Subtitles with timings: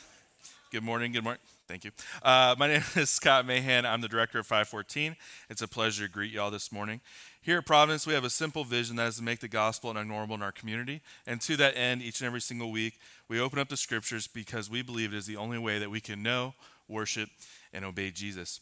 [0.70, 1.10] Good morning.
[1.10, 1.40] Good morning.
[1.66, 1.90] Thank you.
[2.22, 3.84] Uh, my name is Scott Mahan.
[3.84, 5.16] I'm the director of 514.
[5.50, 7.00] It's a pleasure to greet y'all this morning.
[7.40, 10.34] Here at Providence, we have a simple vision that is to make the gospel unignorable
[10.34, 11.00] in our community.
[11.26, 14.70] And to that end, each and every single week, we open up the scriptures because
[14.70, 16.54] we believe it is the only way that we can know,
[16.86, 17.28] worship,
[17.72, 18.60] and obey Jesus.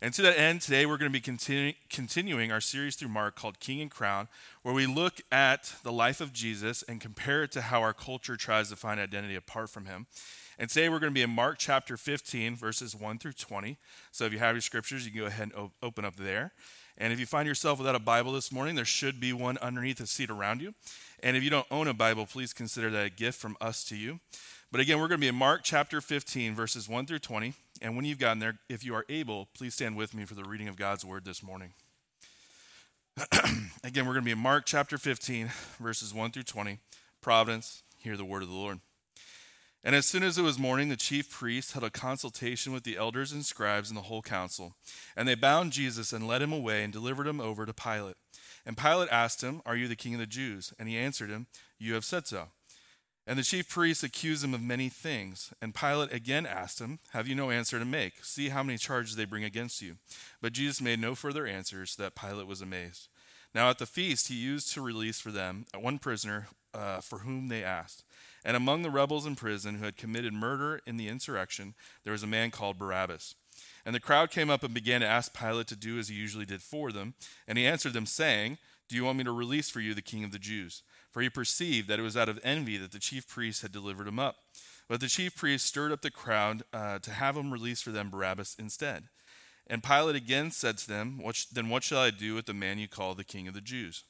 [0.00, 3.36] And to that end, today we're going to be continu- continuing our series through Mark
[3.36, 4.28] called King and Crown,
[4.62, 8.36] where we look at the life of Jesus and compare it to how our culture
[8.36, 10.06] tries to find identity apart from him.
[10.58, 13.78] And today we're going to be in Mark chapter 15, verses 1 through 20.
[14.10, 16.52] So if you have your scriptures, you can go ahead and open up there.
[16.98, 19.98] And if you find yourself without a Bible this morning, there should be one underneath
[19.98, 20.74] the seat around you.
[21.22, 23.96] And if you don't own a Bible, please consider that a gift from us to
[23.96, 24.20] you.
[24.70, 27.54] But again, we're going to be in Mark chapter 15, verses 1 through 20.
[27.82, 30.44] And when you've gotten there, if you are able, please stand with me for the
[30.44, 31.72] reading of God's word this morning.
[33.84, 36.78] Again, we're going to be in Mark chapter 15, verses 1 through 20.
[37.20, 38.78] Providence, hear the word of the Lord.
[39.82, 42.96] And as soon as it was morning, the chief priests held a consultation with the
[42.96, 44.76] elders and scribes and the whole council.
[45.16, 48.14] And they bound Jesus and led him away and delivered him over to Pilate.
[48.64, 50.72] And Pilate asked him, Are you the king of the Jews?
[50.78, 51.48] And he answered him,
[51.80, 52.50] You have said so.
[53.26, 55.52] And the chief priests accused him of many things.
[55.62, 58.24] And Pilate again asked him, Have you no answer to make?
[58.24, 59.96] See how many charges they bring against you.
[60.40, 63.08] But Jesus made no further answers, so that Pilate was amazed.
[63.54, 67.48] Now at the feast, he used to release for them one prisoner uh, for whom
[67.48, 68.04] they asked.
[68.44, 72.22] And among the rebels in prison who had committed murder in the insurrection, there was
[72.22, 73.34] a man called Barabbas.
[73.84, 76.46] And the crowd came up and began to ask Pilate to do as he usually
[76.46, 77.14] did for them.
[77.46, 80.24] And he answered them, saying, Do you want me to release for you the king
[80.24, 80.82] of the Jews?
[81.12, 84.08] For he perceived that it was out of envy that the chief priests had delivered
[84.08, 84.36] him up.
[84.88, 88.10] But the chief priests stirred up the crowd uh, to have him release for them
[88.10, 89.04] Barabbas instead.
[89.66, 92.54] And Pilate again said to them, what sh- Then what shall I do with the
[92.54, 94.04] man you call the king of the Jews?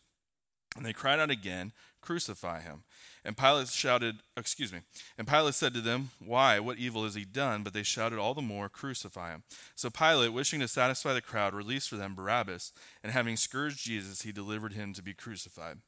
[0.76, 1.72] And they cried out again,
[2.02, 2.82] Crucify him.
[3.24, 4.80] And Pilate shouted, excuse me,
[5.16, 6.58] and Pilate said to them, Why?
[6.58, 7.62] What evil has he done?
[7.62, 9.44] But they shouted all the more, Crucify him.
[9.76, 12.72] So Pilate, wishing to satisfy the crowd, released for them Barabbas,
[13.02, 15.78] and having scourged Jesus, he delivered him to be crucified.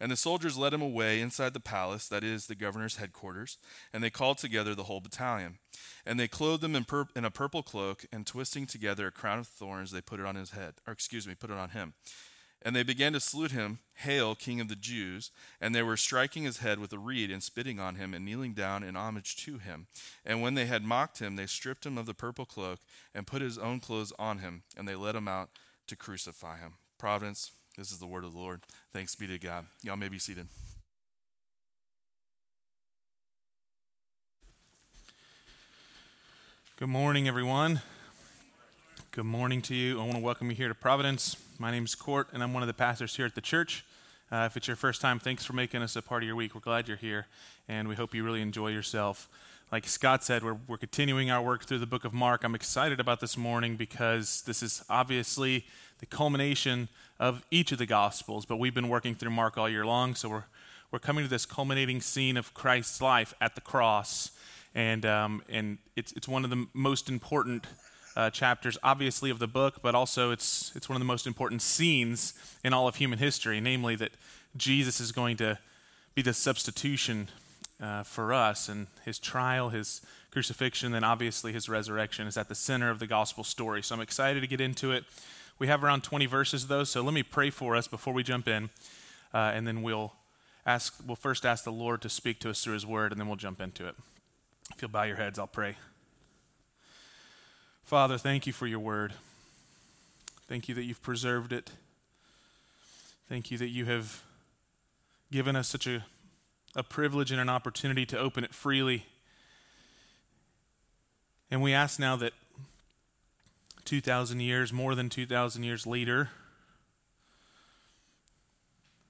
[0.00, 3.58] And the soldiers led him away inside the palace, that is, the governor's headquarters,
[3.92, 5.58] and they called together the whole battalion.
[6.06, 9.38] And they clothed him in, pur- in a purple cloak, and twisting together a crown
[9.38, 11.92] of thorns, they put it on his head, or excuse me, put it on him.
[12.62, 15.30] And they began to salute him, Hail, King of the Jews!
[15.60, 18.52] And they were striking his head with a reed and spitting on him and kneeling
[18.52, 19.86] down in homage to him.
[20.24, 22.80] And when they had mocked him, they stripped him of the purple cloak
[23.14, 25.50] and put his own clothes on him, and they led him out
[25.86, 26.74] to crucify him.
[26.98, 28.62] Providence, this is the word of the Lord.
[28.92, 29.66] Thanks be to God.
[29.82, 30.48] Y'all may be seated.
[36.76, 37.82] Good morning, everyone.
[39.10, 39.98] Good morning to you.
[39.98, 41.38] I want to welcome you here to Providence.
[41.58, 43.82] My name is Kort, and I'm one of the pastors here at the church.
[44.30, 46.54] Uh, if it's your first time, thanks for making us a part of your week.
[46.54, 47.26] We're glad you're here,
[47.68, 49.26] and we hope you really enjoy yourself.
[49.72, 52.44] Like Scott said, we're, we're continuing our work through the book of Mark.
[52.44, 55.64] I'm excited about this morning because this is obviously
[56.00, 59.86] the culmination of each of the Gospels, but we've been working through Mark all year
[59.86, 60.44] long, so we're,
[60.90, 64.32] we're coming to this culminating scene of Christ's life at the cross.
[64.74, 67.66] And, um, and it's, it's one of the most important
[68.18, 71.62] uh, chapters, obviously, of the book, but also it's, it's one of the most important
[71.62, 72.34] scenes
[72.64, 74.10] in all of human history, namely that
[74.56, 75.56] Jesus is going to
[76.16, 77.28] be the substitution
[77.80, 80.02] uh, for us, and his trial, his
[80.32, 83.84] crucifixion, and obviously his resurrection is at the center of the gospel story.
[83.84, 85.04] So I'm excited to get into it.
[85.60, 88.48] We have around 20 verses, though, so let me pray for us before we jump
[88.48, 88.70] in,
[89.32, 90.12] uh, and then we'll
[90.66, 90.92] ask.
[91.06, 93.36] We'll first ask the Lord to speak to us through His Word, and then we'll
[93.36, 93.94] jump into it.
[94.74, 95.76] If you'll bow your heads, I'll pray.
[97.88, 99.14] Father, thank you for your word.
[100.46, 101.70] Thank you that you've preserved it.
[103.30, 104.22] Thank you that you have
[105.32, 106.04] given us such a,
[106.76, 109.06] a privilege and an opportunity to open it freely.
[111.50, 112.34] And we ask now that
[113.86, 116.28] 2,000 years, more than 2,000 years later,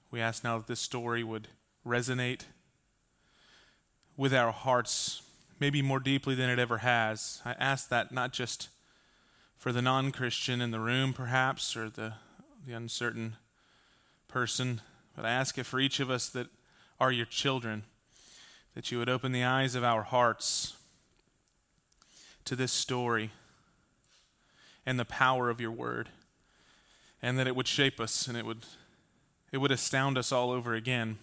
[0.09, 1.49] we ask now that this story would
[1.85, 2.43] resonate
[4.15, 5.21] with our hearts
[5.59, 7.41] maybe more deeply than it ever has.
[7.43, 8.69] I ask that not just
[9.59, 12.13] for the non Christian in the room, perhaps, or the,
[12.65, 13.35] the uncertain
[14.29, 14.79] person,
[15.15, 16.47] but I ask it for each of us that
[16.97, 17.83] are your children,
[18.73, 20.77] that you would open the eyes of our hearts
[22.45, 23.31] to this story
[24.85, 26.07] and the power of your word,
[27.21, 28.65] and that it would shape us and it would,
[29.51, 31.17] it would astound us all over again,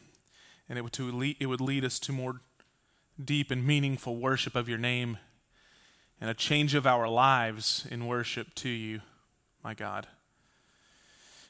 [0.68, 2.42] and it would, to lead, it would lead us to more
[3.22, 5.16] deep and meaningful worship of your name
[6.20, 9.00] and a change of our lives in worship to you,
[9.62, 10.06] my God.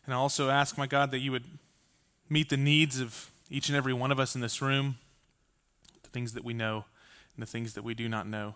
[0.04, 1.44] And I also ask, my God, that you would
[2.28, 4.96] meet the needs of each and every one of us in this room,
[6.02, 6.84] the things that we know
[7.36, 8.54] and the things that we do not know.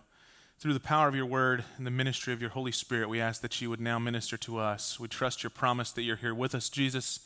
[0.59, 3.41] Through the power of your word and the ministry of your Holy Spirit, we ask
[3.41, 4.99] that you would now minister to us.
[4.99, 7.21] We trust your promise that you're here with us, Jesus,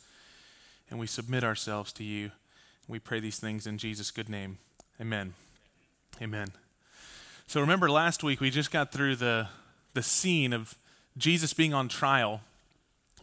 [0.88, 2.30] and we submit ourselves to you.
[2.88, 4.58] We pray these things in Jesus' good name.
[5.00, 5.34] Amen.
[6.22, 6.65] Amen.
[7.48, 9.46] So remember last week we just got through the
[9.94, 10.74] the scene of
[11.16, 12.40] Jesus being on trial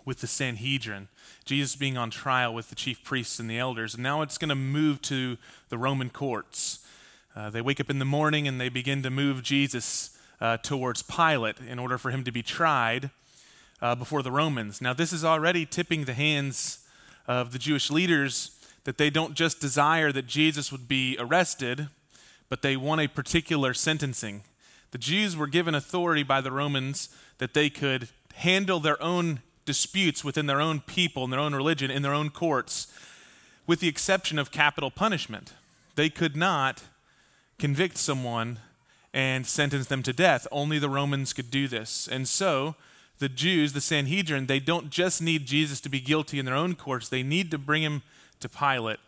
[0.05, 1.09] with the Sanhedrin,
[1.43, 3.93] Jesus being on trial with the chief priests and the elders.
[3.93, 5.37] And now it's going to move to
[5.67, 6.79] the Roman courts.
[7.35, 11.01] Uh, they wake up in the morning and they begin to move Jesus uh, towards
[11.01, 13.11] Pilate in order for him to be tried
[13.81, 14.81] uh, before the Romans.
[14.81, 16.87] Now, this is already tipping the hands
[17.27, 21.89] of the Jewish leaders that they don't just desire that Jesus would be arrested,
[22.53, 24.43] but they want a particular sentencing.
[24.91, 27.09] The Jews were given authority by the Romans
[27.39, 31.89] that they could handle their own disputes within their own people and their own religion
[31.89, 32.93] in their own courts,
[33.65, 35.53] with the exception of capital punishment.
[35.95, 36.83] They could not
[37.57, 38.59] convict someone
[39.15, 40.45] and sentence them to death.
[40.51, 42.07] Only the Romans could do this.
[42.07, 42.75] And so,
[43.17, 46.75] the Jews, the Sanhedrin, they don't just need Jesus to be guilty in their own
[46.75, 48.03] courts, they need to bring him
[48.41, 48.99] to Pilate,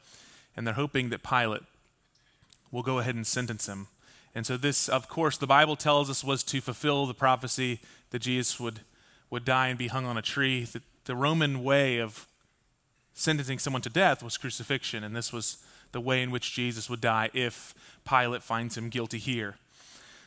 [0.57, 1.61] and they're hoping that Pilate
[2.75, 3.87] will go ahead and sentence him.
[4.35, 7.79] And so, this, of course, the Bible tells us was to fulfill the prophecy
[8.09, 8.81] that Jesus would,
[9.29, 10.65] would die and be hung on a tree.
[10.65, 12.27] The, the Roman way of
[13.13, 15.63] sentencing someone to death was crucifixion, and this was
[15.93, 17.73] the way in which Jesus would die if
[18.03, 19.55] Pilate finds him guilty here.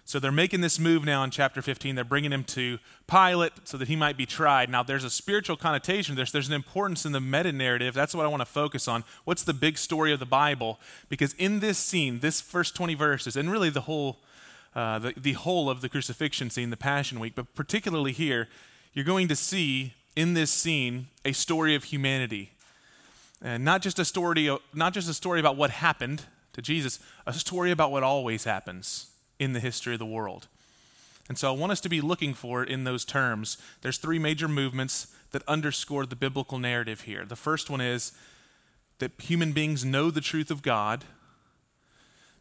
[0.09, 1.95] So they're making this move now in chapter 15.
[1.95, 4.71] They're bringing him to Pilate so that he might be tried.
[4.71, 6.17] Now, there's a spiritual connotation.
[6.17, 7.93] There's, there's an importance in the meta narrative.
[7.93, 9.05] That's what I want to focus on.
[9.27, 10.81] What's the big story of the Bible?
[11.11, 14.17] Because in this scene, this first 20 verses, and really the whole,
[14.75, 18.49] uh, the, the whole of the crucifixion scene, the Passion Week, but particularly here,
[18.95, 22.53] you're going to see in this scene a story of humanity.
[23.43, 26.23] And not just a story, not just a story about what happened
[26.55, 29.08] to Jesus, a story about what always happens
[29.39, 30.49] in the history of the world.
[31.29, 33.59] And so I want us to be looking for it in those terms.
[33.83, 37.25] There's three major movements that underscore the biblical narrative here.
[37.27, 38.13] The first one is
[38.99, 41.05] that human beings know the truth of God,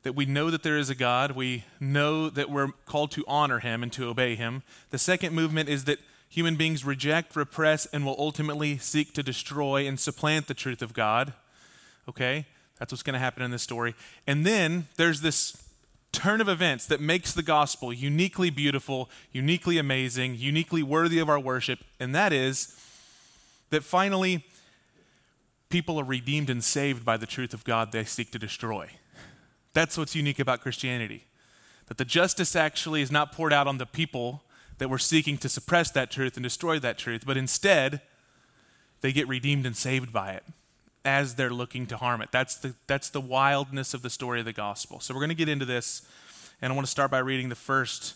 [0.03, 3.59] that we know that there is a God, we know that we're called to honor
[3.59, 4.63] him and to obey him.
[4.89, 5.99] The second movement is that
[6.29, 10.93] human beings reject, repress, and will ultimately seek to destroy and supplant the truth of
[10.93, 11.33] God.
[12.07, 12.45] Okay?
[12.79, 13.95] That's what's going to happen in this story.
[14.25, 15.61] And then there's this
[16.17, 21.39] turn of events that makes the gospel uniquely beautiful, uniquely amazing, uniquely worthy of our
[21.39, 22.75] worship, and that is
[23.69, 24.43] that finally
[25.69, 28.89] people are redeemed and saved by the truth of God they seek to destroy.
[29.73, 31.25] That's what's unique about Christianity.
[31.85, 34.41] That the justice actually is not poured out on the people
[34.79, 38.01] that were seeking to suppress that truth and destroy that truth, but instead
[39.01, 40.43] they get redeemed and saved by it
[41.07, 42.33] as they're looking to harm it.
[42.33, 44.99] That's the, that's the wildness of the story of the gospel.
[44.99, 46.01] So we're going to get into this,
[46.61, 48.15] and I want to start by reading the first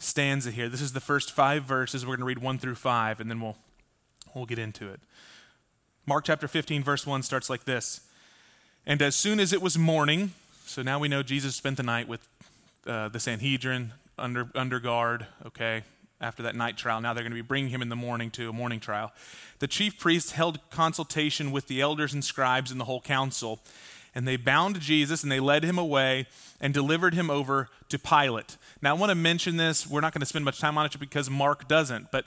[0.00, 0.68] stanza here.
[0.68, 2.04] This is the first five verses.
[2.04, 3.56] We're going to read one through five, and then we'll,
[4.34, 4.98] we'll get into it.
[6.06, 8.00] Mark chapter 15, verse 1 starts like this
[8.84, 10.32] And as soon as it was morning,
[10.66, 12.26] so now we know Jesus spent the night with
[12.84, 15.84] uh, the Sanhedrin under, under guard, okay?
[16.24, 17.00] After that night trial.
[17.00, 19.12] Now they're going to be bringing him in the morning to a morning trial.
[19.58, 23.60] The chief priests held consultation with the elders and scribes and the whole council,
[24.14, 26.26] and they bound Jesus and they led him away
[26.60, 28.56] and delivered him over to Pilate.
[28.80, 29.86] Now I want to mention this.
[29.86, 32.24] We're not going to spend much time on it because Mark doesn't, but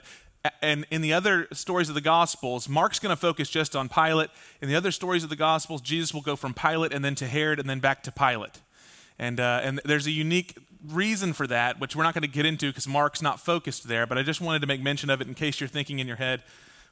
[0.62, 4.30] and in the other stories of the Gospels, Mark's going to focus just on Pilate.
[4.62, 7.26] In the other stories of the Gospels, Jesus will go from Pilate and then to
[7.26, 8.60] Herod and then back to Pilate.
[9.18, 12.46] And, uh, and there's a unique reason for that, which we're not going to get
[12.46, 15.28] into because Mark's not focused there, but I just wanted to make mention of it
[15.28, 16.42] in case you're thinking in your head,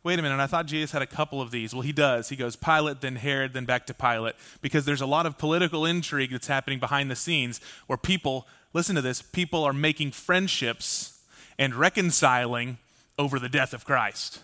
[0.03, 1.73] wait a minute, I thought Jesus had a couple of these.
[1.73, 2.29] Well, he does.
[2.29, 5.85] He goes Pilate, then Herod, then back to Pilate, because there's a lot of political
[5.85, 11.21] intrigue that's happening behind the scenes where people, listen to this, people are making friendships
[11.59, 12.79] and reconciling
[13.19, 14.41] over the death of Christ.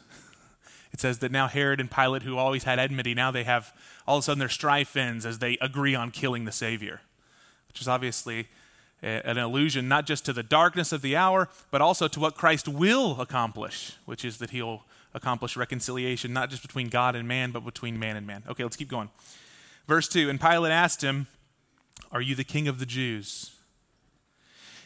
[0.93, 3.73] It says that now Herod and Pilate, who always had enmity, now they have,
[4.07, 7.01] all of a sudden, their strife ends as they agree on killing the Savior
[7.73, 8.49] which is obviously
[9.03, 12.69] an allusion not just to the darkness of the hour, but also to what Christ
[12.69, 17.65] will accomplish, which is that he'll accomplish reconciliation not just between God and man, but
[17.65, 18.45] between man and man.
[18.49, 19.11] Okay, let's keep going.
[19.87, 21.27] Verse 2 And Pilate asked him,
[22.11, 23.51] Are you the king of the Jews?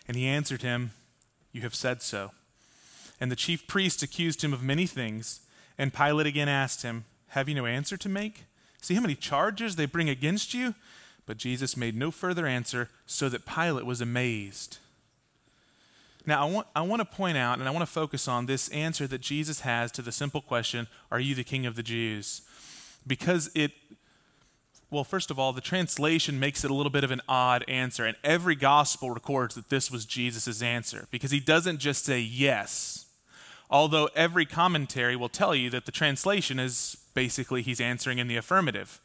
[0.09, 0.93] And he answered him,
[1.53, 2.31] You have said so.
[3.21, 5.41] And the chief priests accused him of many things.
[5.79, 8.45] And Pilate again asked him, Have you no answer to make?
[8.81, 10.75] See how many charges they bring against you?
[11.27, 14.79] But Jesus made no further answer, so that Pilate was amazed.
[16.25, 18.69] Now, I want, I want to point out and I want to focus on this
[18.71, 22.43] answer that Jesus has to the simple question Are you the king of the Jews?
[23.07, 23.73] Because it,
[24.91, 28.05] well, first of all, the translation makes it a little bit of an odd answer,
[28.05, 33.07] and every gospel records that this was Jesus' answer because he doesn't just say yes,
[33.71, 38.37] although every commentary will tell you that the translation is basically he's answering in the
[38.37, 39.01] affirmative.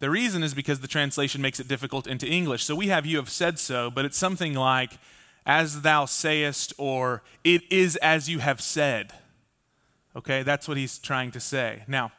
[0.00, 2.64] The reason is because the translation makes it difficult into English.
[2.64, 4.92] So we have you have said so, but it's something like,
[5.44, 9.12] as thou sayest, or it is as you have said.
[10.14, 11.82] Okay, that's what he's trying to say.
[11.88, 12.12] Now,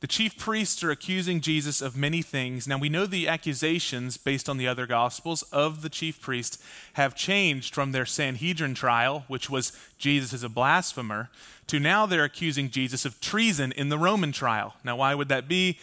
[0.00, 2.68] the chief priests are accusing Jesus of many things.
[2.68, 7.14] Now, we know the accusations, based on the other gospels, of the chief priests have
[7.14, 11.30] changed from their Sanhedrin trial, which was Jesus is a blasphemer,
[11.68, 14.74] to now they're accusing Jesus of treason in the Roman trial.
[14.84, 15.78] Now, why would that be?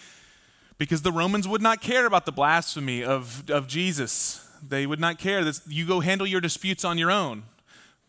[0.77, 4.47] Because the Romans would not care about the blasphemy of, of Jesus.
[4.67, 7.43] They would not care that you go handle your disputes on your own.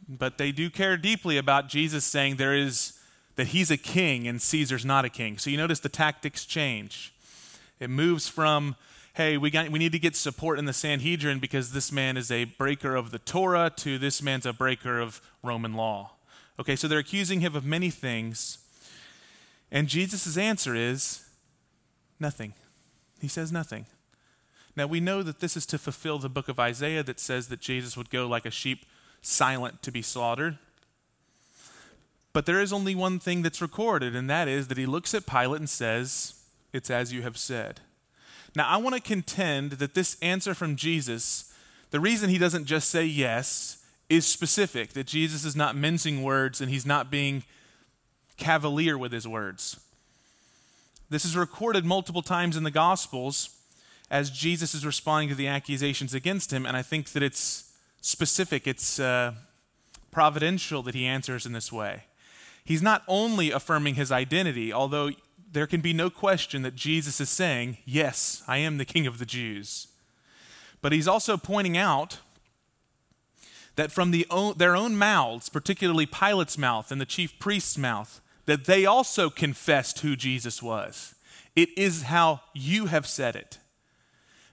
[0.08, 2.98] But they do care deeply about Jesus saying there is
[3.36, 5.38] that he's a king and Caesar's not a king.
[5.38, 7.12] So you notice the tactics change.
[7.80, 8.76] It moves from
[9.14, 12.32] hey, we, got, we need to get support in the Sanhedrin because this man is
[12.32, 16.10] a breaker of the Torah to this man's a breaker of Roman law.
[16.58, 18.58] Okay, so they're accusing him of many things.
[19.70, 21.23] And Jesus' answer is
[22.20, 22.54] nothing.
[23.20, 23.86] He says nothing.
[24.76, 27.60] Now, we know that this is to fulfill the book of Isaiah that says that
[27.60, 28.84] Jesus would go like a sheep
[29.22, 30.58] silent to be slaughtered.
[32.32, 35.26] But there is only one thing that's recorded, and that is that he looks at
[35.26, 36.42] Pilate and says,
[36.72, 37.80] It's as you have said.
[38.56, 41.52] Now, I want to contend that this answer from Jesus,
[41.90, 46.60] the reason he doesn't just say yes, is specific, that Jesus is not mincing words
[46.60, 47.44] and he's not being
[48.36, 49.80] cavalier with his words.
[51.14, 53.50] This is recorded multiple times in the Gospels
[54.10, 58.66] as Jesus is responding to the accusations against him, and I think that it's specific,
[58.66, 59.34] it's uh,
[60.10, 62.06] providential that he answers in this way.
[62.64, 65.10] He's not only affirming his identity, although
[65.52, 69.20] there can be no question that Jesus is saying, Yes, I am the King of
[69.20, 69.86] the Jews.
[70.82, 72.18] But he's also pointing out
[73.76, 78.20] that from the own, their own mouths, particularly Pilate's mouth and the chief priest's mouth,
[78.46, 81.14] that they also confessed who Jesus was.
[81.56, 83.58] It is how you have said it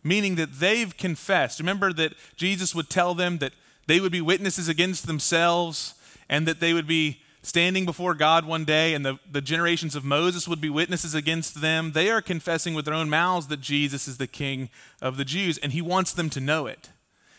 [0.04, 1.60] meaning that they've confessed.
[1.60, 3.54] Remember that Jesus would tell them that
[3.88, 5.96] they would be witnesses against themselves
[6.30, 10.06] and that they would be standing before God one day and the, the generations of
[10.06, 11.92] Moses would be witnesses against them.
[11.92, 14.70] They are confessing with their own mouths that Jesus is the King
[15.02, 16.90] of the Jews, and He wants them to know it.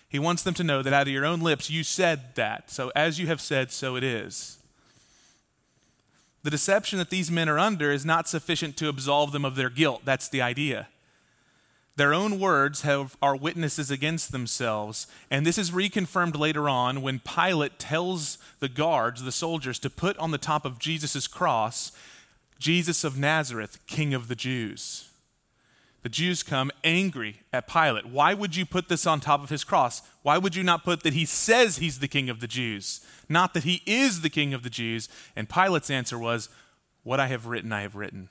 [0.09, 2.71] He wants them to know that out of your own lips you said that.
[2.71, 4.59] So as you have said, so it is.
[6.43, 9.71] The deception that these men are under is not sufficient to absolve them of their
[9.71, 10.03] guilt.
[10.05, 10.89] That's the idea.
[11.97, 15.07] Their own words have, are witnesses against themselves.
[15.31, 20.17] And this is reconfirmed later on when Pilate tells the guards, the soldiers, to put
[20.17, 21.93] on the top of Jesus' cross,
[22.59, 25.11] Jesus of Nazareth, King of the Jews.
[26.03, 28.07] The Jews come angry at Pilate.
[28.07, 30.03] Why would you put this on top of his cross?
[30.23, 33.55] Why would you not put that he says he's the King of the Jews, not
[33.55, 35.09] that he is the King of the Jews?
[35.37, 36.49] And Pilate's answer was,
[37.05, 38.31] What I have written, I have written.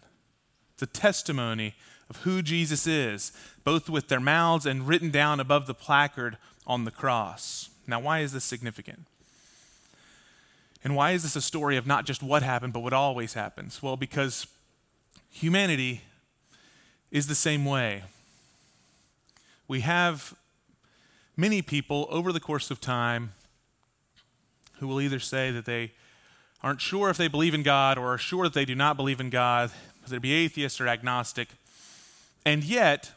[0.74, 1.75] It's a testimony
[2.10, 3.32] of who Jesus is,
[3.63, 6.38] both with their mouths and written down above the placard
[6.68, 7.70] on the cross.
[7.88, 9.06] Now, why is this significant?
[10.84, 13.82] And why is this a story of not just what happened, but what always happens?
[13.82, 14.46] Well, because
[15.30, 16.01] humanity
[17.12, 18.03] is the same way.
[19.68, 20.34] We have
[21.36, 23.32] many people over the course of time
[24.80, 25.91] who will either say that they
[26.63, 29.20] aren't sure if they believe in God or are sure that they do not believe
[29.20, 29.72] in God,
[30.03, 31.50] whether it be atheist or agnostic.
[32.46, 33.12] And yet,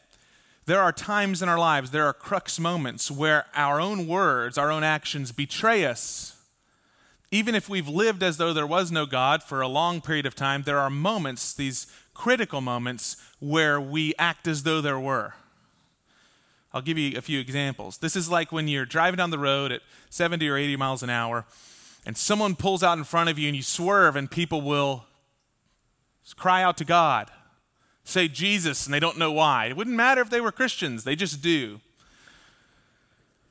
[0.66, 4.70] there are times in our lives, there are crux moments where our own words, our
[4.70, 6.36] own actions betray us.
[7.30, 10.34] Even if we've lived as though there was no God for a long period of
[10.34, 15.34] time, there are moments, these critical moments, where we act as though there were.
[16.72, 17.98] I'll give you a few examples.
[17.98, 21.10] This is like when you're driving down the road at 70 or 80 miles an
[21.10, 21.44] hour,
[22.06, 25.04] and someone pulls out in front of you and you swerve, and people will
[26.36, 27.30] cry out to God
[28.04, 29.66] say Jesus and they don't know why.
[29.66, 31.80] It wouldn't matter if they were Christians, they just do.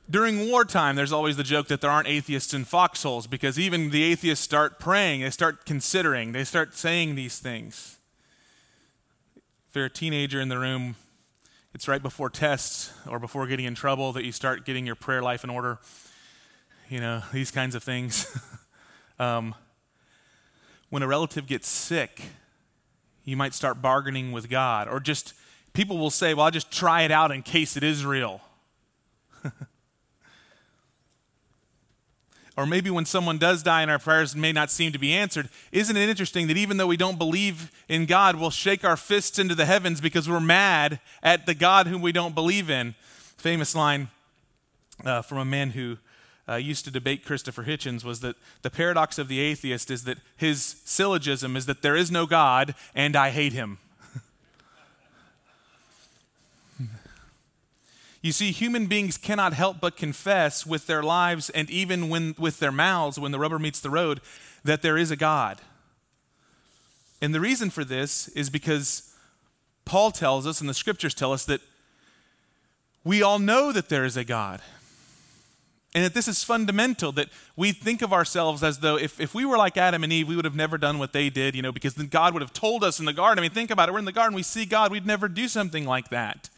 [0.08, 4.02] During wartime, there's always the joke that there aren't atheists in foxholes because even the
[4.02, 7.98] atheists start praying, they start considering, they start saying these things.
[9.74, 10.94] If you're a teenager in the room,
[11.74, 15.20] it's right before tests or before getting in trouble that you start getting your prayer
[15.20, 15.80] life in order.
[16.88, 18.38] You know, these kinds of things.
[19.18, 19.52] um,
[20.90, 22.22] when a relative gets sick,
[23.24, 24.86] you might start bargaining with God.
[24.86, 25.34] Or just,
[25.72, 28.42] people will say, well, I'll just try it out in case it is real.
[32.56, 35.48] or maybe when someone does die and our prayers may not seem to be answered,
[35.72, 39.38] isn't it interesting that even though we don't believe in God, we'll shake our fists
[39.38, 42.94] into the heavens because we're mad at the God whom we don't believe in?
[43.36, 44.08] Famous line
[45.04, 45.98] uh, from a man who
[46.48, 50.18] uh, used to debate Christopher Hitchens was that the paradox of the atheist is that
[50.36, 53.78] his syllogism is that there is no God and I hate him.
[58.24, 62.58] You see, human beings cannot help but confess with their lives and even when, with
[62.58, 64.22] their mouths when the rubber meets the road
[64.64, 65.60] that there is a God.
[67.20, 69.14] And the reason for this is because
[69.84, 71.60] Paul tells us, and the scriptures tell us, that
[73.04, 74.62] we all know that there is a God.
[75.94, 79.44] And that this is fundamental, that we think of ourselves as though if, if we
[79.44, 81.72] were like Adam and Eve, we would have never done what they did, you know,
[81.72, 83.38] because then God would have told us in the garden.
[83.38, 83.92] I mean, think about it.
[83.92, 86.48] We're in the garden, we see God, we'd never do something like that.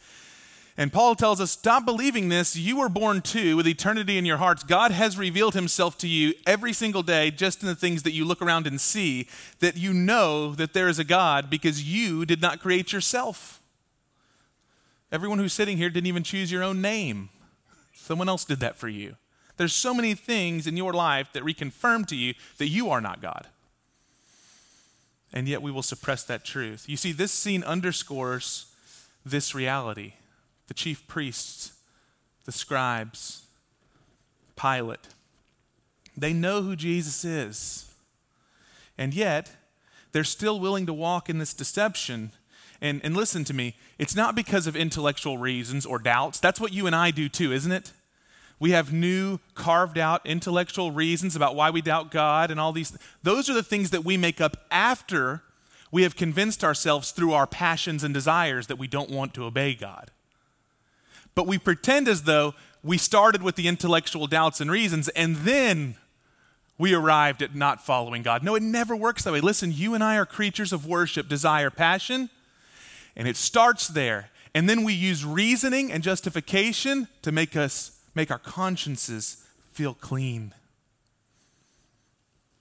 [0.79, 2.55] And Paul tells us, stop believing this.
[2.55, 4.61] You were born too with eternity in your hearts.
[4.61, 8.23] God has revealed himself to you every single day, just in the things that you
[8.25, 9.27] look around and see,
[9.59, 13.59] that you know that there is a God because you did not create yourself.
[15.11, 17.29] Everyone who's sitting here didn't even choose your own name,
[17.95, 19.15] someone else did that for you.
[19.57, 23.19] There's so many things in your life that reconfirm to you that you are not
[23.19, 23.47] God.
[25.33, 26.87] And yet we will suppress that truth.
[26.87, 28.67] You see, this scene underscores
[29.25, 30.13] this reality
[30.67, 31.73] the chief priests,
[32.45, 33.43] the scribes,
[34.55, 35.07] Pilate.
[36.15, 37.91] They know who Jesus is.
[38.97, 39.55] And yet,
[40.11, 42.31] they're still willing to walk in this deception.
[42.81, 46.39] And, and listen to me, it's not because of intellectual reasons or doubts.
[46.39, 47.91] That's what you and I do too, isn't it?
[48.59, 52.97] We have new, carved out intellectual reasons about why we doubt God and all these.
[53.21, 55.43] Those are the things that we make up after
[55.91, 59.75] we have convinced ourselves through our passions and desires that we don't want to obey
[59.75, 60.09] God
[61.37, 65.95] but we pretend as though we started with the intellectual doubts and reasons and then
[66.79, 68.43] we arrived at not following God.
[68.43, 69.39] No, it never works that way.
[69.39, 72.31] Listen, you and I are creatures of worship, desire, passion,
[73.15, 74.31] and it starts there.
[74.55, 80.55] And then we use reasoning and justification to make us make our consciences feel clean.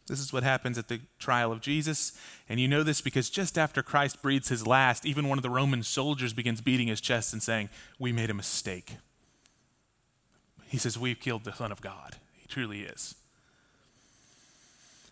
[0.07, 2.13] This is what happens at the trial of Jesus.
[2.49, 5.51] And you know this because just after Christ breathes his last, even one of the
[5.51, 8.97] Roman soldiers begins beating his chest and saying, We made a mistake.
[10.69, 12.17] He says, We've killed the Son of God.
[12.35, 13.17] He truly is.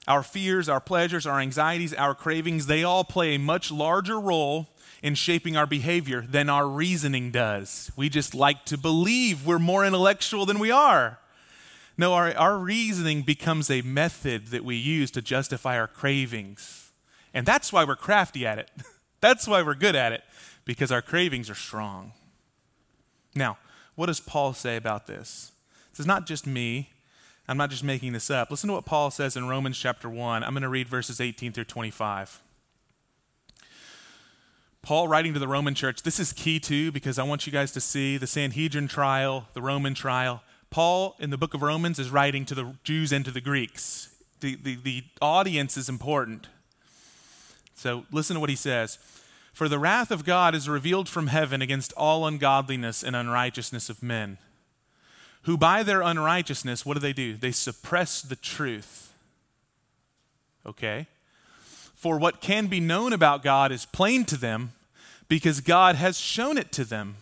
[0.07, 4.69] Our fears, our pleasures, our anxieties, our cravings, they all play a much larger role
[5.03, 7.91] in shaping our behavior than our reasoning does.
[7.97, 11.19] We just like to believe we're more intellectual than we are.
[11.97, 16.93] No, our, our reasoning becomes a method that we use to justify our cravings.
[17.33, 18.71] And that's why we're crafty at it.
[19.21, 20.23] that's why we're good at it,
[20.65, 22.13] because our cravings are strong.
[23.35, 23.59] Now,
[23.95, 25.53] what does Paul say about this?
[25.93, 26.91] This is not just me.
[27.47, 28.51] I'm not just making this up.
[28.51, 30.43] Listen to what Paul says in Romans chapter 1.
[30.43, 32.41] I'm going to read verses 18 through 25.
[34.83, 37.73] Paul writing to the Roman church, this is key too, because I want you guys
[37.73, 40.43] to see the Sanhedrin trial, the Roman trial.
[40.75, 44.09] Paul, in the book of Romans, is writing to the Jews and to the Greeks.
[44.41, 46.49] The, the, the audience is important.
[47.77, 48.99] So listen to what he says.
[49.53, 54.03] For the wrath of God is revealed from heaven against all ungodliness and unrighteousness of
[54.03, 54.39] men,
[55.43, 57.37] who by their unrighteousness, what do they do?
[57.37, 59.15] They suppress the truth.
[60.67, 61.07] Okay?
[61.95, 64.73] For what can be known about God is plain to them
[65.29, 67.15] because God has shown it to them.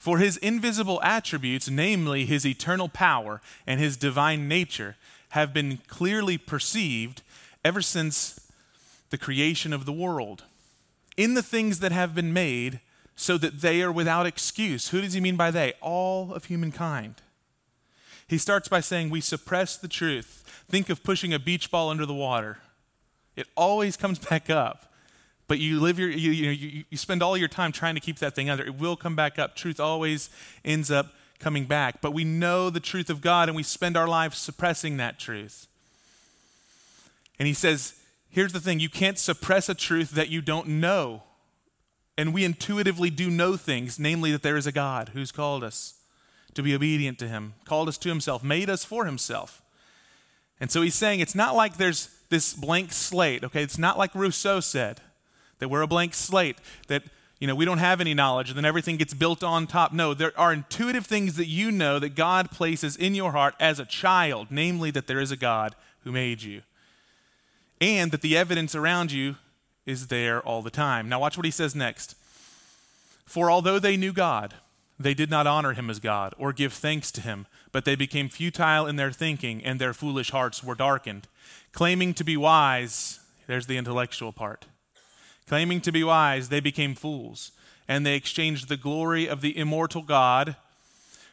[0.00, 4.96] For his invisible attributes, namely his eternal power and his divine nature,
[5.30, 7.20] have been clearly perceived
[7.62, 8.40] ever since
[9.10, 10.44] the creation of the world.
[11.18, 12.80] In the things that have been made,
[13.14, 14.88] so that they are without excuse.
[14.88, 15.74] Who does he mean by they?
[15.82, 17.16] All of humankind.
[18.26, 20.64] He starts by saying, We suppress the truth.
[20.70, 22.58] Think of pushing a beach ball under the water,
[23.36, 24.89] it always comes back up
[25.50, 28.00] but you live your you, you, know, you, you spend all your time trying to
[28.00, 28.64] keep that thing under.
[28.64, 29.56] It will come back up.
[29.56, 30.30] Truth always
[30.64, 32.00] ends up coming back.
[32.00, 35.66] But we know the truth of god and we spend our lives suppressing that truth.
[37.40, 37.94] And he says
[38.28, 38.78] here's the thing.
[38.78, 41.24] You can't suppress a truth that you don't know.
[42.16, 45.94] And we intuitively do know things namely that there is a god who's called us
[46.54, 49.62] to be obedient to him called us to himself made us for himself.
[50.60, 53.64] And so he's saying it's not like there's this blank slate okay?
[53.64, 55.00] It's not like rousseau said
[55.60, 57.04] that we're a blank slate, that
[57.38, 59.94] you know, we don't have any knowledge and then everything gets built on top.
[59.94, 63.78] No, there are intuitive things that you know that God places in your heart as
[63.78, 66.60] a child, namely that there is a God who made you.
[67.80, 69.36] And that the evidence around you
[69.86, 71.08] is there all the time.
[71.08, 72.14] Now watch what he says next.
[73.24, 74.54] For although they knew God,
[75.00, 78.28] They did not honor him as God or give thanks to him, but they became
[78.28, 81.26] futile in their thinking, and their foolish hearts were darkened.
[81.72, 84.66] Claiming to be wise, there's the intellectual part.
[85.50, 87.50] Claiming to be wise, they became fools,
[87.88, 90.54] and they exchanged the glory of the immortal God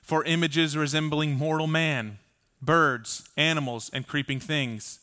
[0.01, 2.17] for images resembling mortal man,
[2.59, 5.01] birds, animals, and creeping things.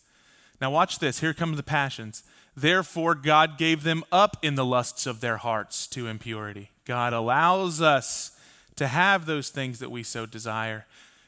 [0.61, 1.21] Now, watch this.
[1.21, 2.25] Here come the passions.
[2.57, 6.71] Therefore, God gave them up in the lusts of their hearts to impurity.
[6.85, 8.37] God allows us
[8.75, 10.87] to have those things that we so desire,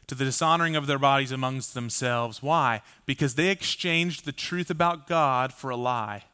[0.08, 2.42] to the dishonoring of their bodies amongst themselves.
[2.42, 2.82] Why?
[3.06, 6.24] Because they exchanged the truth about God for a lie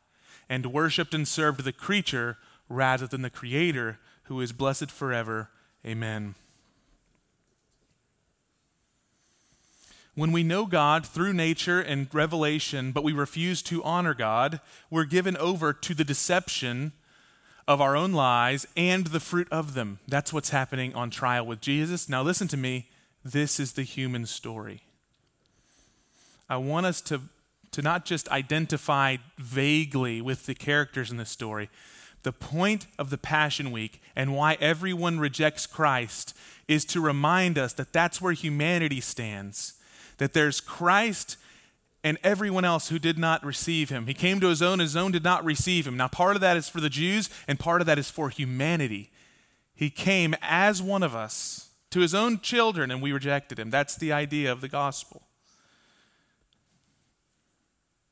[0.53, 2.37] and worshiped and served the creature
[2.69, 5.49] rather than the Creator, who is blessed forever.
[5.83, 6.35] Amen.
[10.15, 14.61] When we know God through nature and revelation, but we refuse to honor God,
[14.91, 16.93] we're given over to the deception
[17.67, 20.01] of our own lies and the fruit of them.
[20.07, 22.11] That's what's happening on trial with Jesus.
[22.11, 22.91] Now, listen to me.
[23.25, 24.83] This is the human story.
[26.47, 27.23] I want us to,
[27.73, 31.69] to not just identify vaguely with the characters in the story.
[32.23, 36.37] The point of the Passion Week and why everyone rejects Christ
[36.69, 39.75] is to remind us that that's where humanity stands
[40.23, 41.37] that there's Christ
[42.05, 44.07] and everyone else who did not receive him.
[44.07, 45.97] He came to his own, his own did not receive him.
[45.97, 49.11] Now, part of that is for the Jews, and part of that is for humanity.
[49.75, 53.71] He came as one of us to his own children, and we rejected him.
[53.71, 55.23] That's the idea of the gospel.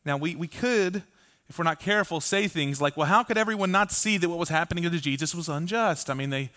[0.05, 1.03] Now, we, we could,
[1.49, 4.39] if we're not careful, say things like, well, how could everyone not see that what
[4.39, 6.09] was happening to Jesus was unjust?
[6.11, 6.51] I mean, they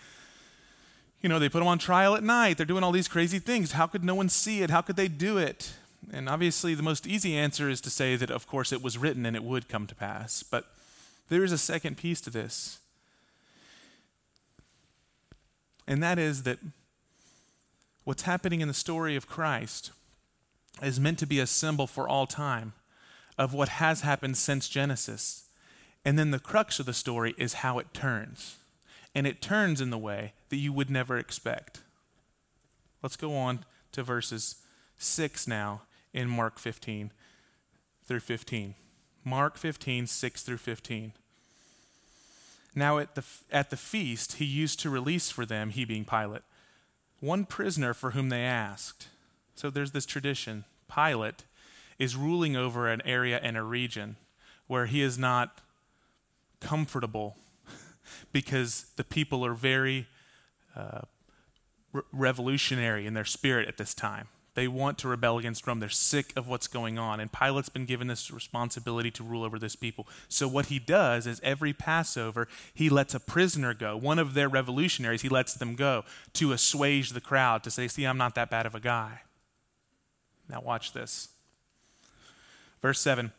[1.24, 2.58] you know, they put him on trial at night.
[2.58, 3.72] They're doing all these crazy things.
[3.72, 4.68] How could no one see it?
[4.68, 5.72] How could they do it?
[6.12, 9.24] And obviously, the most easy answer is to say that, of course, it was written
[9.24, 10.42] and it would come to pass.
[10.42, 10.66] But
[11.30, 12.78] there is a second piece to this.
[15.86, 16.58] And that is that
[18.04, 19.92] what's happening in the story of Christ
[20.82, 22.74] is meant to be a symbol for all time
[23.36, 25.48] of what has happened since Genesis.
[26.04, 28.56] And then the crux of the story is how it turns
[29.14, 31.82] and it turns in the way that you would never expect.
[33.02, 34.56] Let's go on to verses
[34.98, 37.12] 6 now in Mark 15
[38.04, 38.74] through 15.
[39.24, 41.12] Mark 15, 6 through 15.
[42.74, 46.42] Now at the, at the feast, he used to release for them, he being Pilate,
[47.20, 49.08] one prisoner for whom they asked.
[49.54, 50.64] So there's this tradition.
[50.92, 51.44] Pilate
[51.98, 54.16] is ruling over an area and a region
[54.66, 55.60] where he is not
[56.60, 57.36] comfortable
[58.32, 60.06] because the people are very
[60.76, 61.02] uh,
[61.92, 64.28] re- revolutionary in their spirit at this time.
[64.54, 65.80] They want to rebel against Rome.
[65.80, 67.18] They're sick of what's going on.
[67.18, 70.06] And Pilate's been given this responsibility to rule over this people.
[70.28, 73.96] So, what he does is every Passover, he lets a prisoner go.
[73.96, 76.04] One of their revolutionaries, he lets them go
[76.34, 79.22] to assuage the crowd, to say, See, I'm not that bad of a guy.
[80.48, 81.30] Now, watch this.
[82.84, 83.32] Verse 7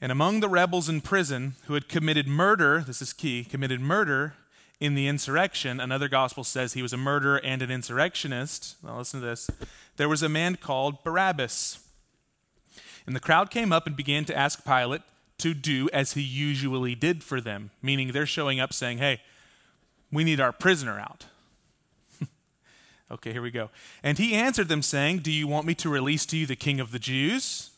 [0.00, 4.34] and among the rebels in prison who had committed murder, this is key, committed murder
[4.80, 8.74] in the insurrection, another gospel says he was a murderer and an insurrectionist.
[8.82, 9.48] Now listen to this.
[9.98, 11.78] There was a man called Barabbas.
[13.06, 15.02] And the crowd came up and began to ask Pilate
[15.38, 19.20] to do as he usually did for them, meaning they're showing up saying, hey,
[20.10, 21.26] we need our prisoner out.
[23.12, 23.70] okay, here we go.
[24.02, 26.80] And he answered them, saying, Do you want me to release to you the king
[26.80, 27.70] of the Jews?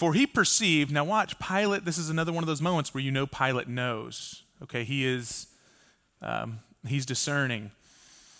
[0.00, 3.10] For he perceived, now watch, Pilate, this is another one of those moments where you
[3.10, 4.44] know Pilate knows.
[4.62, 5.48] Okay, he is,
[6.22, 7.70] um, he's discerning.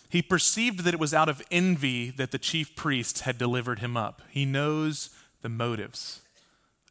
[0.08, 3.94] He perceived that it was out of envy that the chief priests had delivered him
[3.94, 4.22] up.
[4.30, 5.10] He knows
[5.42, 6.22] the motives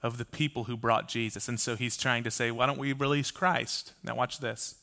[0.03, 1.47] of the people who brought Jesus.
[1.47, 3.93] And so he's trying to say, why don't we release Christ?
[4.03, 4.75] Now, watch this.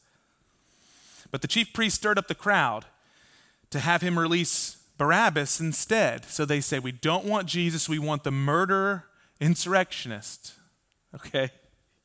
[1.31, 2.87] But the chief priests stirred up the crowd
[3.71, 6.25] to have him release Barabbas instead.
[6.25, 9.05] So they say, We don't want Jesus, we want the murderer
[9.41, 10.55] insurrectionist.
[11.15, 11.51] Okay?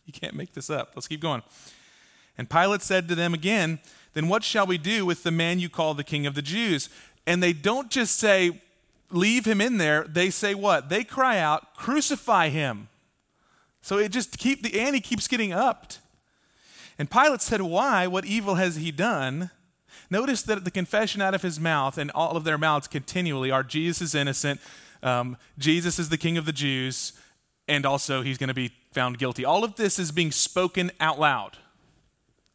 [0.05, 0.91] You can't make this up.
[0.95, 1.43] Let's keep going.
[2.37, 3.79] And Pilate said to them again,
[4.13, 6.89] Then what shall we do with the man you call the king of the Jews?
[7.27, 8.61] And they don't just say,
[9.09, 10.05] Leave him in there.
[10.07, 10.89] They say what?
[10.89, 12.87] They cry out, Crucify him.
[13.81, 15.99] So it just keep the ante keeps getting upped.
[16.97, 18.07] And Pilate said, Why?
[18.07, 19.51] What evil has he done?
[20.09, 23.63] Notice that the confession out of his mouth and all of their mouths continually are
[23.63, 24.59] Jesus is innocent,
[25.03, 27.13] um, Jesus is the king of the Jews,
[27.67, 29.45] and also he's going to be found guilty.
[29.45, 31.57] All of this is being spoken out loud.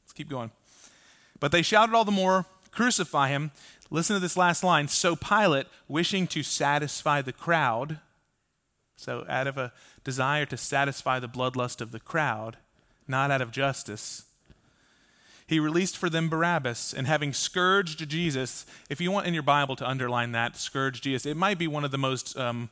[0.05, 0.51] Let's keep going.
[1.41, 3.53] But they shouted all the more, Crucify him.
[3.91, 4.89] Listen to this last line.
[4.89, 8.01] So Pilate, wishing to satisfy the crowd,
[8.97, 9.73] so out of a
[10.05, 12.57] desire to satisfy the bloodlust of the crowd,
[13.07, 14.25] not out of justice,
[15.47, 19.77] he released for them Barabbas, and having scourged Jesus, if you want in your Bible
[19.77, 22.69] to underline that, scourge Jesus, it might be one of the most um,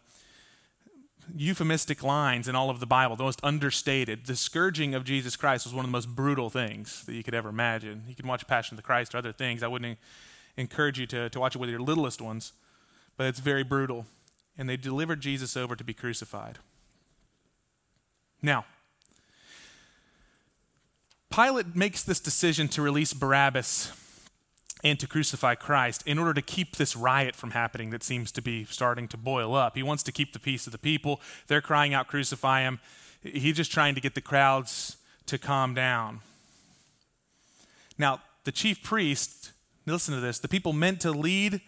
[1.36, 4.26] euphemistic lines in all of the Bible, the most understated.
[4.26, 7.34] The scourging of Jesus Christ was one of the most brutal things that you could
[7.34, 8.04] ever imagine.
[8.08, 9.62] You can watch Passion of the Christ or other things.
[9.62, 9.98] I wouldn't
[10.56, 12.52] encourage you to, to watch it with your littlest ones,
[13.16, 14.06] but it's very brutal.
[14.58, 16.58] And they delivered Jesus over to be crucified.
[18.42, 18.66] Now,
[21.30, 23.92] Pilate makes this decision to release Barabbas
[24.84, 28.42] and to crucify Christ in order to keep this riot from happening that seems to
[28.42, 29.76] be starting to boil up.
[29.76, 31.20] He wants to keep the peace of the people.
[31.46, 32.80] They're crying out, Crucify him.
[33.22, 36.20] He's just trying to get the crowds to calm down.
[37.96, 39.52] Now, the chief priest,
[39.86, 41.62] listen to this, the people meant to lead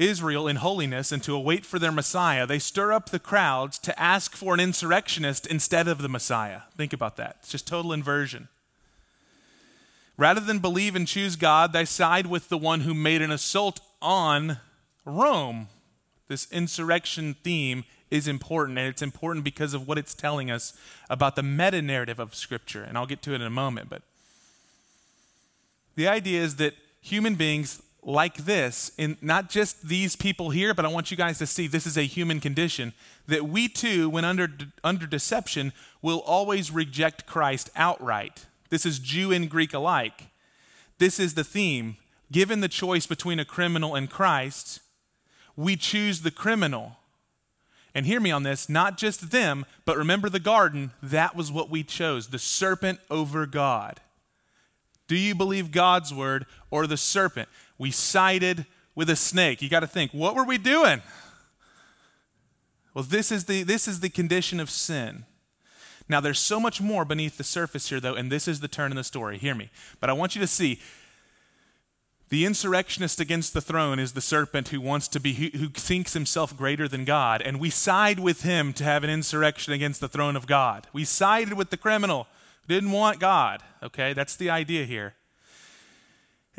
[0.00, 4.00] Israel in holiness and to await for their Messiah, they stir up the crowds to
[4.00, 6.62] ask for an insurrectionist instead of the Messiah.
[6.76, 7.36] Think about that.
[7.40, 8.48] It's just total inversion.
[10.16, 13.80] Rather than believe and choose God, they side with the one who made an assault
[14.00, 14.58] on
[15.04, 15.68] Rome.
[16.28, 20.72] This insurrection theme is important, and it's important because of what it's telling us
[21.08, 22.82] about the meta narrative of Scripture.
[22.82, 23.88] And I'll get to it in a moment.
[23.88, 24.02] But
[25.94, 30.84] the idea is that human beings like this, in not just these people here, but
[30.84, 32.94] I want you guys to see this is a human condition,
[33.26, 34.48] that we too, when under,
[34.82, 38.46] under deception, will always reject Christ outright.
[38.70, 40.28] This is Jew and Greek alike.
[40.98, 41.96] This is the theme.
[42.32, 44.80] Given the choice between a criminal and Christ,
[45.56, 46.96] we choose the criminal.
[47.94, 51.70] And hear me on this, not just them, but remember the garden, that was what
[51.70, 54.00] we chose the serpent over God.
[55.08, 57.48] Do you believe God's word or the serpent?
[57.80, 59.62] We sided with a snake.
[59.62, 61.00] You got to think, what were we doing?
[62.92, 65.24] Well, this is the this is the condition of sin.
[66.06, 68.90] Now, there's so much more beneath the surface here, though, and this is the turn
[68.92, 69.38] in the story.
[69.38, 69.70] Hear me.
[69.98, 70.78] But I want you to see
[72.28, 76.12] the insurrectionist against the throne is the serpent who wants to be, who, who thinks
[76.12, 77.40] himself greater than God.
[77.40, 80.86] And we side with him to have an insurrection against the throne of God.
[80.92, 82.26] We sided with the criminal
[82.66, 83.62] who didn't want God.
[83.82, 85.14] Okay, that's the idea here.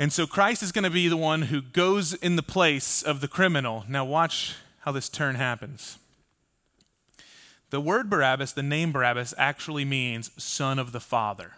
[0.02, 3.22] And so Christ is going to be the one who goes in the place of
[3.22, 3.86] the criminal.
[3.88, 6.00] Now, watch how this turn happens.
[7.70, 11.52] The word Barabbas, the name Barabbas, actually means son of the Father.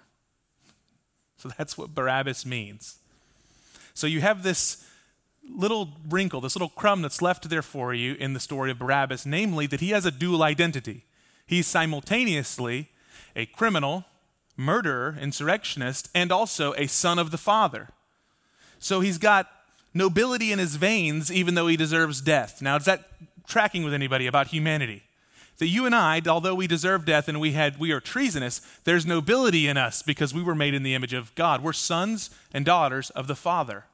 [1.38, 2.98] So that's what Barabbas means.
[3.94, 4.86] So you have this
[5.50, 9.26] little wrinkle, this little crumb that's left there for you in the story of Barabbas,
[9.26, 11.06] namely that he has a dual identity.
[11.46, 12.90] He's simultaneously
[13.38, 14.04] a criminal,
[14.58, 17.88] murderer, insurrectionist, and also a son of the Father.
[18.84, 19.50] So he's got
[19.94, 22.62] nobility in his veins, even though he deserves death.
[22.62, 23.06] Now, is that
[23.48, 25.04] tracking with anybody about humanity?
[25.58, 29.06] that you and I, although we deserve death and we had we are treasonous, there's
[29.06, 31.64] nobility in us because we were made in the image of God.
[31.64, 33.86] We're sons and daughters of the Father.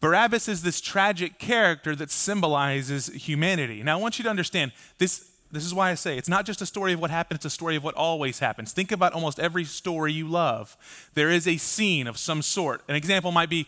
[0.00, 3.82] Barabbas is this tragic character that symbolizes humanity.
[3.82, 6.60] Now I want you to understand this this is why I say it's not just
[6.60, 8.72] a story of what happened, it's a story of what always happens.
[8.72, 10.76] Think about almost every story you love.
[11.14, 12.82] There is a scene of some sort.
[12.88, 13.66] An example might be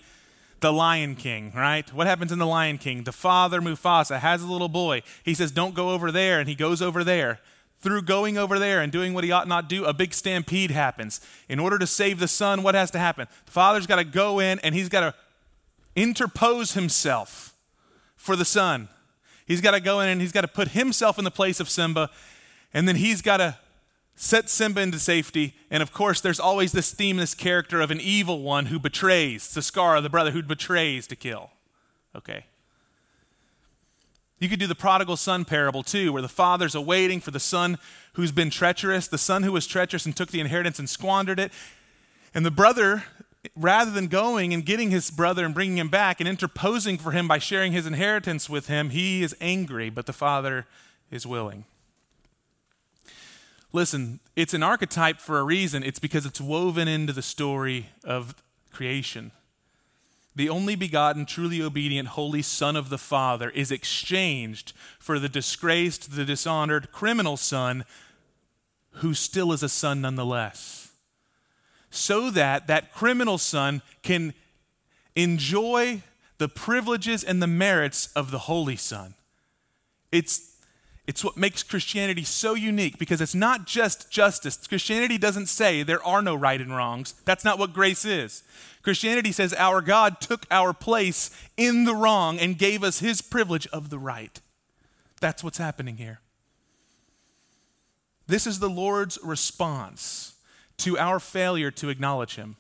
[0.60, 1.92] the Lion King, right?
[1.94, 3.04] What happens in the Lion King?
[3.04, 5.02] The father, Mufasa, has a little boy.
[5.24, 7.40] He says, Don't go over there, and he goes over there.
[7.80, 11.20] Through going over there and doing what he ought not do, a big stampede happens.
[11.48, 13.28] In order to save the son, what has to happen?
[13.46, 15.14] The father's got to go in and he's got to
[15.94, 17.54] interpose himself
[18.16, 18.88] for the son.
[19.48, 21.68] He's got to go in and he's got to put himself in the place of
[21.68, 22.10] Simba,
[22.72, 23.56] and then he's got to
[24.14, 25.54] set Simba into safety.
[25.70, 29.42] And of course, there's always this theme, this character of an evil one who betrays,
[29.42, 31.50] Scar, the brother who betrays to kill.
[32.14, 32.44] Okay.
[34.38, 37.78] You could do the prodigal son parable too, where the father's awaiting for the son
[38.12, 41.52] who's been treacherous, the son who was treacherous and took the inheritance and squandered it.
[42.34, 43.04] And the brother,
[43.56, 47.28] rather than going and getting his brother and bringing him back and interposing for him
[47.28, 50.66] by sharing his inheritance with him, he is angry, but the father
[51.10, 51.64] is willing.
[53.72, 55.82] Listen, it's an archetype for a reason.
[55.82, 58.34] It's because it's woven into the story of
[58.72, 59.32] creation.
[60.34, 66.14] The only begotten, truly obedient, holy Son of the Father is exchanged for the disgraced,
[66.14, 67.84] the dishonored, criminal son
[68.92, 70.87] who still is a son nonetheless.
[71.90, 74.34] So that that criminal son can
[75.16, 76.02] enjoy
[76.38, 79.14] the privileges and the merits of the holy son.
[80.12, 80.54] It's
[81.08, 84.66] it's what makes Christianity so unique because it's not just justice.
[84.66, 87.14] Christianity doesn't say there are no right and wrongs.
[87.24, 88.42] That's not what grace is.
[88.82, 93.66] Christianity says our God took our place in the wrong and gave us his privilege
[93.68, 94.38] of the right.
[95.18, 96.20] That's what's happening here.
[98.26, 100.34] This is the Lord's response
[100.78, 102.56] to our failure to acknowledge him.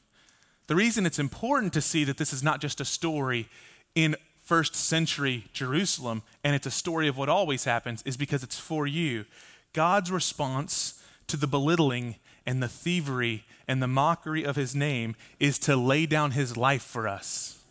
[0.66, 3.48] The reason it's important to see that this is not just a story
[3.94, 8.58] in first century Jerusalem and it's a story of what always happens is because it's
[8.58, 9.24] for you.
[9.72, 15.58] God's response to the belittling and the thievery and the mockery of his name is
[15.60, 17.62] to lay down his life for us.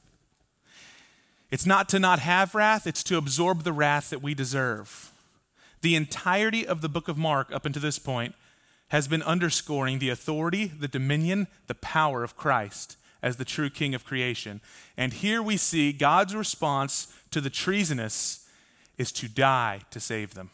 [1.49, 5.11] It's not to not have wrath, it's to absorb the wrath that we deserve.
[5.81, 8.35] The entirety of the book of Mark up until this point
[8.89, 13.93] has been underscoring the authority, the dominion, the power of Christ as the true king
[13.93, 14.61] of creation.
[14.95, 18.47] And here we see God's response to the treasonous
[18.97, 20.49] is to die to save them.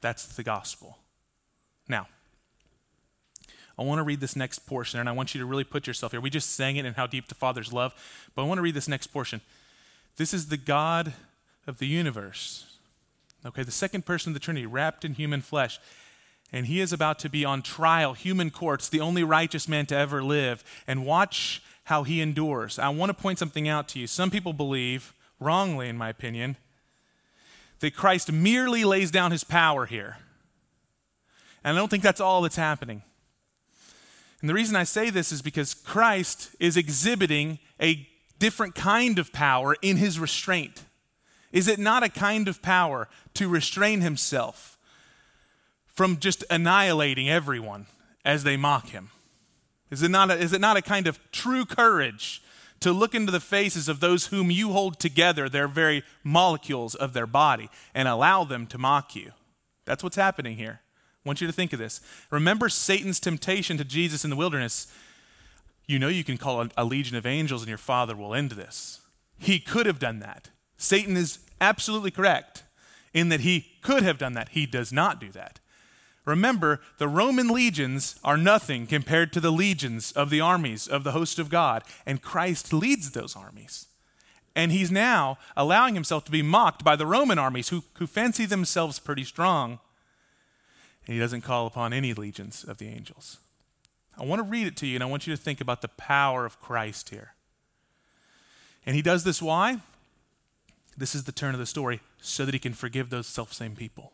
[0.00, 0.98] That's the gospel.
[1.88, 2.06] Now,
[3.78, 6.12] I want to read this next portion, and I want you to really put yourself
[6.12, 6.20] here.
[6.20, 7.94] We just sang it in How Deep the Father's Love,
[8.34, 9.40] but I want to read this next portion.
[10.16, 11.12] This is the God
[11.66, 12.76] of the universe.
[13.44, 15.78] Okay, the second person of the Trinity, wrapped in human flesh.
[16.52, 19.96] And he is about to be on trial, human courts, the only righteous man to
[19.96, 20.64] ever live.
[20.86, 22.78] And watch how he endures.
[22.78, 24.06] I want to point something out to you.
[24.06, 26.56] Some people believe, wrongly in my opinion,
[27.80, 30.18] that Christ merely lays down his power here.
[31.62, 33.02] And I don't think that's all that's happening.
[34.40, 39.32] And the reason I say this is because Christ is exhibiting a different kind of
[39.32, 40.84] power in his restraint.
[41.52, 44.75] Is it not a kind of power to restrain himself
[45.96, 47.86] from just annihilating everyone
[48.24, 49.10] as they mock him?
[49.90, 52.42] Is it not a, is it not a kind of true courage
[52.80, 57.14] to look into the faces of those whom you hold together, their very molecules of
[57.14, 59.32] their body, and allow them to mock you?
[59.86, 60.80] That's what's happening here.
[61.24, 62.00] I want you to think of this.
[62.30, 64.92] Remember Satan's temptation to Jesus in the wilderness.
[65.86, 68.52] You know you can call a, a legion of angels and your father will end
[68.52, 69.00] this.
[69.38, 70.50] He could have done that.
[70.76, 72.64] Satan is absolutely correct
[73.14, 74.50] in that he could have done that.
[74.50, 75.58] He does not do that.
[76.26, 81.12] Remember, the Roman legions are nothing compared to the legions of the armies of the
[81.12, 83.86] host of God, and Christ leads those armies.
[84.54, 88.44] And he's now allowing himself to be mocked by the Roman armies who, who fancy
[88.44, 89.78] themselves pretty strong
[91.06, 93.38] and he doesn't call upon any legions of the angels.
[94.18, 95.88] I want to read it to you, and I want you to think about the
[95.88, 97.34] power of Christ here.
[98.84, 99.80] And he does this why?
[100.96, 103.76] This is the turn of the story so that he can forgive those self same
[103.76, 104.12] people,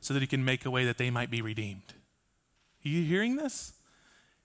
[0.00, 1.94] so that he can make a way that they might be redeemed.
[2.84, 3.72] Are you hearing this?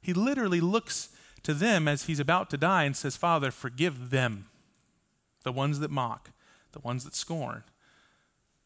[0.02, 1.10] He literally looks
[1.44, 4.48] to them as he's about to die and says, Father, forgive them,
[5.44, 6.32] the ones that mock,
[6.72, 7.64] the ones that scorn,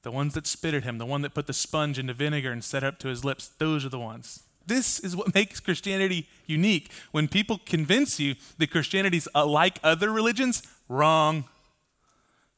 [0.03, 2.63] the ones that spit at him, the one that put the sponge into vinegar and
[2.63, 4.43] set it up to his lips, those are the ones.
[4.65, 6.91] This is what makes Christianity unique.
[7.11, 11.45] When people convince you that Christianity's uh, like other religions, wrong.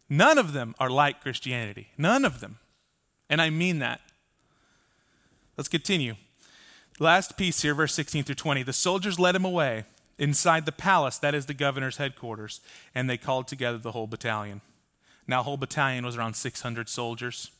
[0.10, 1.89] None of them are like Christianity.
[1.98, 2.60] None of them.
[3.30, 4.02] And I mean that.
[5.60, 6.15] Let's continue.
[7.00, 8.63] Last piece here, verse 16 through 20.
[8.63, 9.84] The soldiers led him away
[10.17, 12.62] inside the palace, that is the governor's headquarters,
[12.95, 14.62] and they called together the whole battalion.
[15.28, 17.52] Now, whole battalion was around 600 soldiers.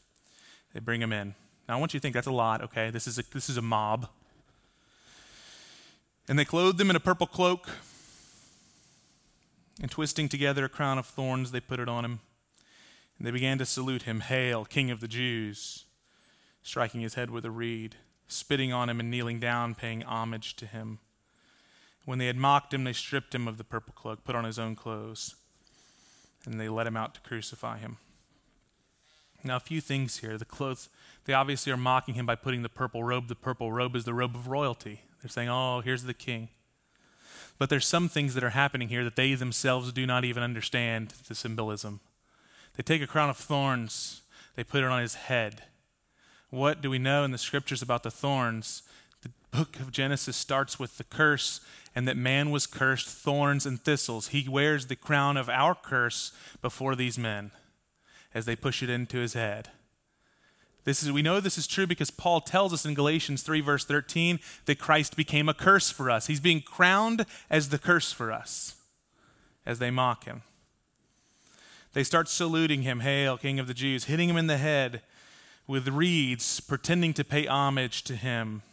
[0.73, 1.35] They bring him in.
[1.67, 2.89] Now, I want you to think that's a lot, okay?
[2.89, 4.07] This is a, this is a mob.
[6.29, 7.67] And they clothed him in a purple cloak,
[9.81, 12.21] and twisting together a crown of thorns, they put it on him.
[13.17, 15.83] And they began to salute him, Hail, King of the Jews,
[16.63, 17.95] striking his head with a reed,
[18.28, 21.00] spitting on him and kneeling down, paying homage to him.
[22.06, 24.60] When they had mocked him, they stripped him of the purple cloak, put on his
[24.60, 25.36] own clothes
[26.45, 27.98] and they let him out to crucify him.
[29.43, 30.38] Now, a few things here.
[30.38, 30.89] The clothes,
[31.26, 33.28] they obviously are mocking him by putting the purple robe.
[33.28, 35.02] The purple robe is the robe of royalty.
[35.22, 36.50] They're saying, oh, here's the king.
[37.58, 41.13] But there's some things that are happening here that they themselves do not even understand
[41.28, 42.00] the symbolism.
[42.76, 44.22] They take a crown of thorns,
[44.56, 45.63] they put it on his head.
[46.49, 48.83] What do we know in the scriptures about the thorns?
[49.21, 51.62] The book of Genesis starts with the curse
[51.95, 54.29] and that man was cursed, thorns and thistles.
[54.29, 56.31] He wears the crown of our curse
[56.62, 57.51] before these men
[58.33, 59.69] as they push it into his head.
[60.85, 63.85] This is, we know this is true because Paul tells us in Galatians 3, verse
[63.85, 66.27] 13, that Christ became a curse for us.
[66.27, 68.76] He's being crowned as the curse for us
[69.65, 70.41] as they mock him.
[71.93, 75.01] They start saluting him, Hail, King of the Jews, hitting him in the head
[75.70, 78.63] with reeds, pretending to pay homage to him.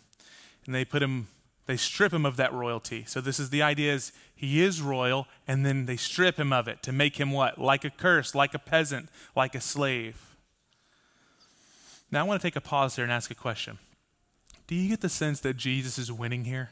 [0.65, 1.29] And they put him
[1.67, 3.05] they strip him of that royalty.
[3.09, 6.69] So this is the idea is he is royal and then they strip him of
[6.69, 7.59] it to make him what?
[7.59, 10.37] Like a curse, like a peasant, like a slave.
[12.11, 13.79] Now I want to take a pause here and ask a question.
[14.69, 16.71] Do you get the sense that Jesus is winning here?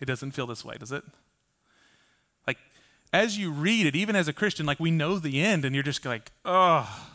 [0.00, 1.04] It doesn't feel this way, does it?
[2.44, 2.58] Like
[3.12, 5.84] as you read it, even as a Christian, like we know the end and you're
[5.84, 7.10] just like, "Oh,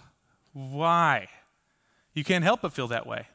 [0.55, 1.27] why?"
[2.15, 3.27] You can't help but feel that way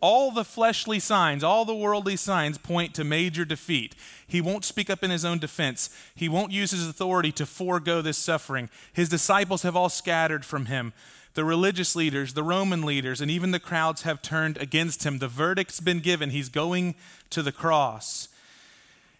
[0.00, 3.94] All the fleshly signs, all the worldly signs point to major defeat.
[4.26, 5.88] He won't speak up in his own defense.
[6.14, 8.68] He won't use his authority to forego this suffering.
[8.92, 10.92] His disciples have all scattered from him.
[11.32, 15.20] The religious leaders, the Roman leaders, and even the crowds have turned against him.
[15.20, 16.30] The verdict's been given.
[16.30, 16.96] He's going
[17.30, 18.28] to the cross.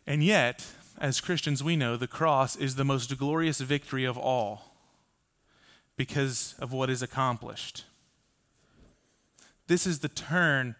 [0.06, 0.66] And yet,
[0.98, 4.73] as Christians, we know the cross is the most glorious victory of all
[5.96, 7.84] because of what is accomplished.
[9.66, 10.76] This is the turn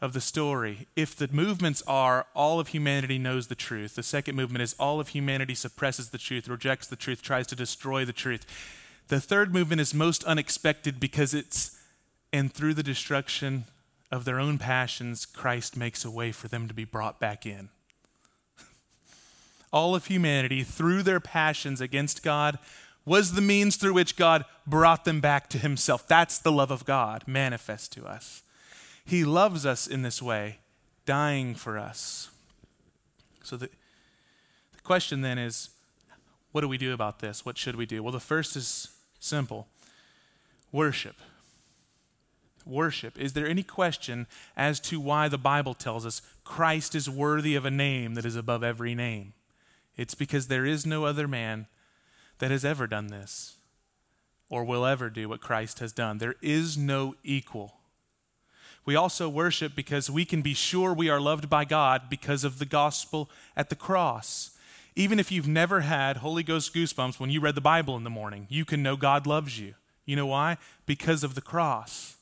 [0.00, 0.86] of the story.
[0.96, 5.00] If the movements are all of humanity knows the truth, the second movement is all
[5.00, 8.46] of humanity suppresses the truth, rejects the truth, tries to destroy the truth.
[9.08, 11.78] The third movement is most unexpected because it's,
[12.32, 13.64] and through the destruction
[14.10, 17.68] of their own passions, Christ makes a way for them to be brought back in.
[19.72, 22.58] all of humanity, through their passions against God,
[23.10, 26.06] was the means through which God brought them back to Himself.
[26.06, 28.44] That's the love of God manifest to us.
[29.04, 30.58] He loves us in this way,
[31.06, 32.30] dying for us.
[33.42, 35.70] So the, the question then is
[36.52, 37.44] what do we do about this?
[37.44, 38.00] What should we do?
[38.00, 39.66] Well, the first is simple
[40.70, 41.16] worship.
[42.64, 43.18] Worship.
[43.18, 47.64] Is there any question as to why the Bible tells us Christ is worthy of
[47.64, 49.32] a name that is above every name?
[49.96, 51.66] It's because there is no other man
[52.40, 53.56] that has ever done this
[54.48, 56.18] or will ever do what Christ has done.
[56.18, 57.76] There is no equal.
[58.84, 62.58] We also worship because we can be sure we are loved by God because of
[62.58, 64.50] the gospel at the cross.
[64.96, 68.10] Even if you've never had Holy Ghost goosebumps when you read the Bible in the
[68.10, 69.74] morning, you can know God loves you.
[70.04, 70.56] You know why?
[70.86, 72.16] Because of the cross.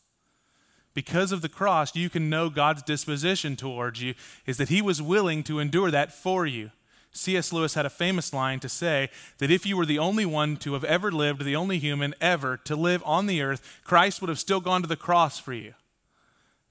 [0.92, 4.14] Because of the cross, you can know God's disposition towards you
[4.46, 6.72] is that He was willing to endure that for you.
[7.12, 7.52] C.S.
[7.52, 10.74] Lewis had a famous line to say that if you were the only one to
[10.74, 14.38] have ever lived, the only human ever to live on the earth, Christ would have
[14.38, 15.74] still gone to the cross for you.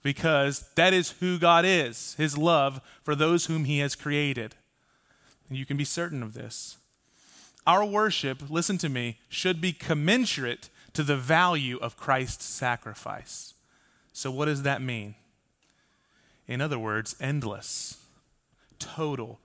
[0.03, 4.55] Because that is who God is, his love for those whom he has created.
[5.49, 6.77] And you can be certain of this.
[7.65, 13.53] Our worship, listen to me, should be commensurate to the value of Christ's sacrifice.
[14.13, 15.15] So, what does that mean?
[16.47, 17.97] In other words, endless,
[18.79, 19.39] total,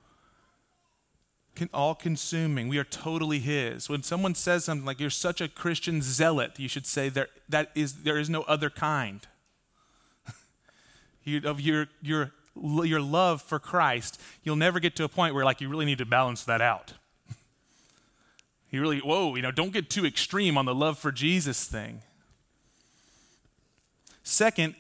[1.72, 2.68] all consuming.
[2.68, 3.88] We are totally His.
[3.88, 7.70] When someone says something like, You're such a Christian zealot, you should say, There, that
[7.74, 9.26] is, there is no other kind.
[11.24, 15.44] you, of your, your, your love for Christ, you'll never get to a point where
[15.44, 16.94] like you really need to balance that out.
[18.70, 22.02] you really, whoa, you know, don't get too extreme on the love for Jesus thing.
[24.22, 24.74] Second,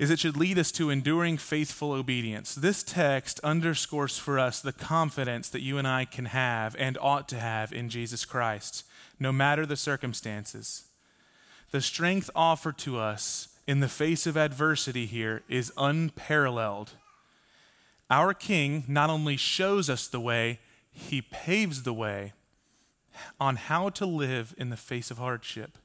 [0.00, 2.54] is it should lead us to enduring faithful obedience.
[2.54, 7.28] This text underscores for us the confidence that you and I can have and ought
[7.28, 8.84] to have in Jesus Christ,
[9.20, 10.84] no matter the circumstances.
[11.70, 16.92] The strength offered to us in the face of adversity here is unparalleled.
[18.08, 22.32] Our King not only shows us the way, he paves the way
[23.38, 25.76] on how to live in the face of hardship.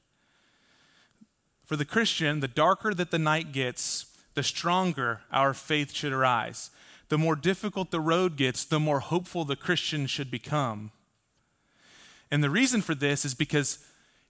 [1.66, 6.70] For the Christian, the darker that the night gets, the stronger our faith should arise.
[7.08, 10.92] The more difficult the road gets, the more hopeful the Christian should become.
[12.30, 13.80] And the reason for this is because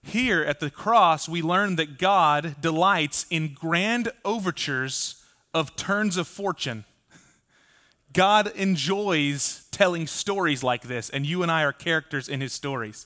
[0.01, 5.23] here at the cross, we learn that God delights in grand overtures
[5.53, 6.85] of turns of fortune.
[8.13, 13.05] God enjoys telling stories like this, and you and I are characters in his stories.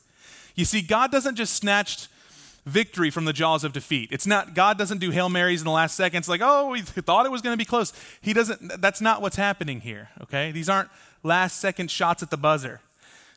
[0.55, 2.07] You see, God doesn't just snatch
[2.65, 4.09] victory from the jaws of defeat.
[4.11, 7.25] It's not, God doesn't do Hail Marys in the last seconds like, oh, we thought
[7.25, 7.93] it was going to be close.
[8.21, 10.51] He doesn't, that's not what's happening here, okay?
[10.51, 10.89] These aren't
[11.23, 12.81] last second shots at the buzzer.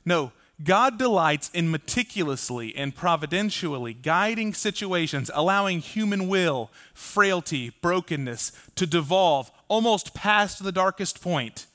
[0.05, 8.87] No, God delights in meticulously and providentially guiding situations, allowing human will, frailty, brokenness to
[8.87, 11.66] devolve almost past the darkest point,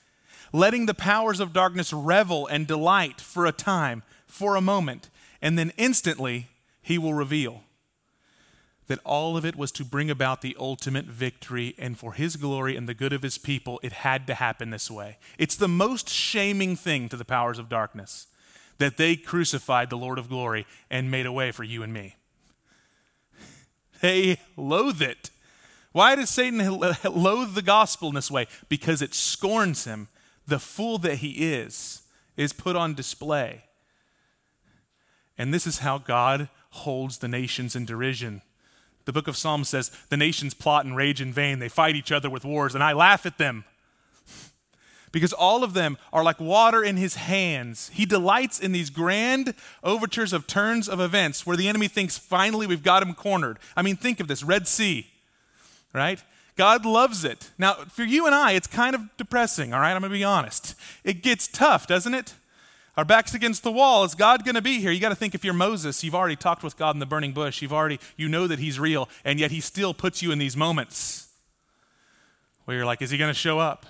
[0.54, 5.10] letting the powers of darkness revel and delight for a time, for a moment,
[5.42, 6.48] and then instantly
[6.90, 7.62] he will reveal
[8.88, 12.76] that all of it was to bring about the ultimate victory and for his glory
[12.76, 15.20] and the good of his people, it had to happen this way.
[15.38, 18.26] It's the most shaming thing to the powers of darkness
[18.80, 22.16] that they crucified the Lord of glory and made a way for you and me.
[24.02, 25.30] They loathe it.
[25.92, 28.48] Why does Satan loathe the gospel in this way?
[28.68, 30.08] Because it scorns him.
[30.48, 32.02] The fool that he is
[32.36, 33.66] is put on display.
[35.38, 38.42] And this is how God holds the nations in derision.
[39.06, 41.60] The book of Psalms says, The nations plot and rage in vain.
[41.60, 43.66] They fight each other with wars, and I laugh at them.
[45.12, 47.90] because all of them are like water in his hands.
[47.94, 52.68] He delights in these grand overtures of turns of events where the enemy thinks, finally,
[52.68, 53.58] we've got him cornered.
[53.76, 55.08] I mean, think of this Red Sea,
[55.94, 56.22] right?
[56.56, 57.52] God loves it.
[57.58, 59.94] Now, for you and I, it's kind of depressing, all right?
[59.94, 60.76] I'm going to be honest.
[61.04, 62.34] It gets tough, doesn't it?
[63.00, 64.04] Our back's against the wall.
[64.04, 64.92] Is God going to be here?
[64.92, 67.32] You got to think if you're Moses, you've already talked with God in the burning
[67.32, 67.62] bush.
[67.62, 70.58] You've already, you know that He's real, and yet He still puts you in these
[70.58, 71.30] moments
[72.66, 73.86] where you're like, is He going to show up?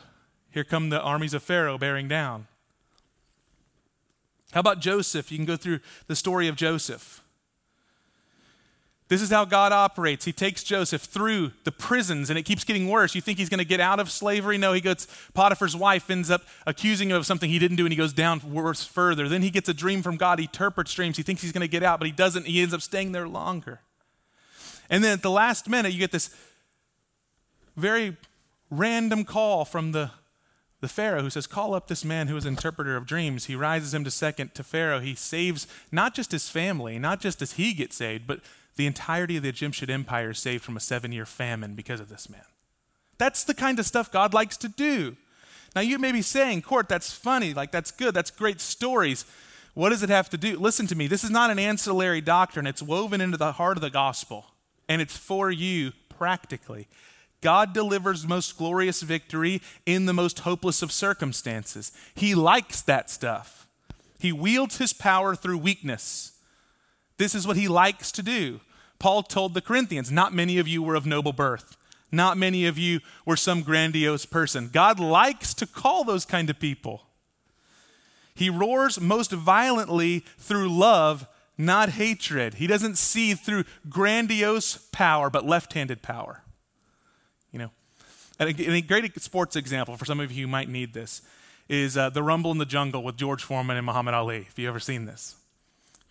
[0.52, 2.46] Here come the armies of Pharaoh bearing down.
[4.52, 5.32] How about Joseph?
[5.32, 7.24] You can go through the story of Joseph.
[9.10, 10.24] This is how God operates.
[10.24, 13.16] He takes Joseph through the prisons and it keeps getting worse.
[13.16, 14.60] You think he's going to get out of slavery?
[14.60, 17.92] No, he goes, Potiphar's wife ends up accusing him of something he didn't do and
[17.92, 19.28] he goes down worse further.
[19.28, 20.38] Then he gets a dream from God.
[20.38, 21.18] He interprets dreams.
[21.18, 22.46] He thinks he's going to get out, but he doesn't.
[22.46, 23.82] He ends up staying there longer.
[24.92, 26.30] And then at the last minute, you get this
[27.76, 28.16] very
[28.70, 30.12] random call from the,
[30.82, 33.46] the Pharaoh who says, Call up this man who is interpreter of dreams.
[33.46, 35.00] He rises him to second to Pharaoh.
[35.00, 38.42] He saves not just his family, not just as he gets saved, but
[38.80, 42.08] the entirety of the Egyptian empire is saved from a seven year famine because of
[42.08, 42.46] this man.
[43.18, 45.18] That's the kind of stuff God likes to do.
[45.76, 49.26] Now, you may be saying, Kort, that's funny, like that's good, that's great stories.
[49.74, 50.58] What does it have to do?
[50.58, 53.82] Listen to me, this is not an ancillary doctrine, it's woven into the heart of
[53.82, 54.46] the gospel,
[54.88, 56.88] and it's for you practically.
[57.42, 61.92] God delivers most glorious victory in the most hopeless of circumstances.
[62.16, 63.68] He likes that stuff.
[64.20, 66.32] He wields his power through weakness.
[67.18, 68.62] This is what he likes to do.
[69.00, 71.78] Paul told the Corinthians, Not many of you were of noble birth.
[72.12, 74.70] Not many of you were some grandiose person.
[74.72, 77.04] God likes to call those kind of people.
[78.34, 81.28] He roars most violently through love,
[81.58, 82.56] not hatred.
[82.56, 86.44] He doesn't see through grandiose power, but left handed power.
[87.52, 87.72] You know,
[88.40, 91.22] and a, great sports example for some of you who might need this
[91.68, 94.44] is uh, the Rumble in the Jungle with George Foreman and Muhammad Ali.
[94.44, 95.36] Have you ever seen this?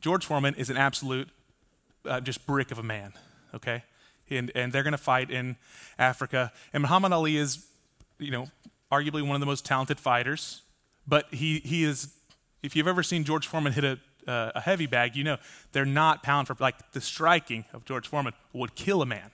[0.00, 1.30] George Foreman is an absolute
[2.04, 3.12] uh, just brick of a man,
[3.54, 3.84] okay?
[4.30, 5.56] And, and they're going to fight in
[5.98, 6.52] Africa.
[6.72, 7.66] And Muhammad Ali is,
[8.18, 8.48] you know,
[8.92, 10.62] arguably one of the most talented fighters.
[11.06, 12.12] But he, he is,
[12.62, 13.98] if you've ever seen George Foreman hit a,
[14.30, 15.38] uh, a heavy bag, you know
[15.72, 19.30] they're not pound for, like the striking of George Foreman would kill a man.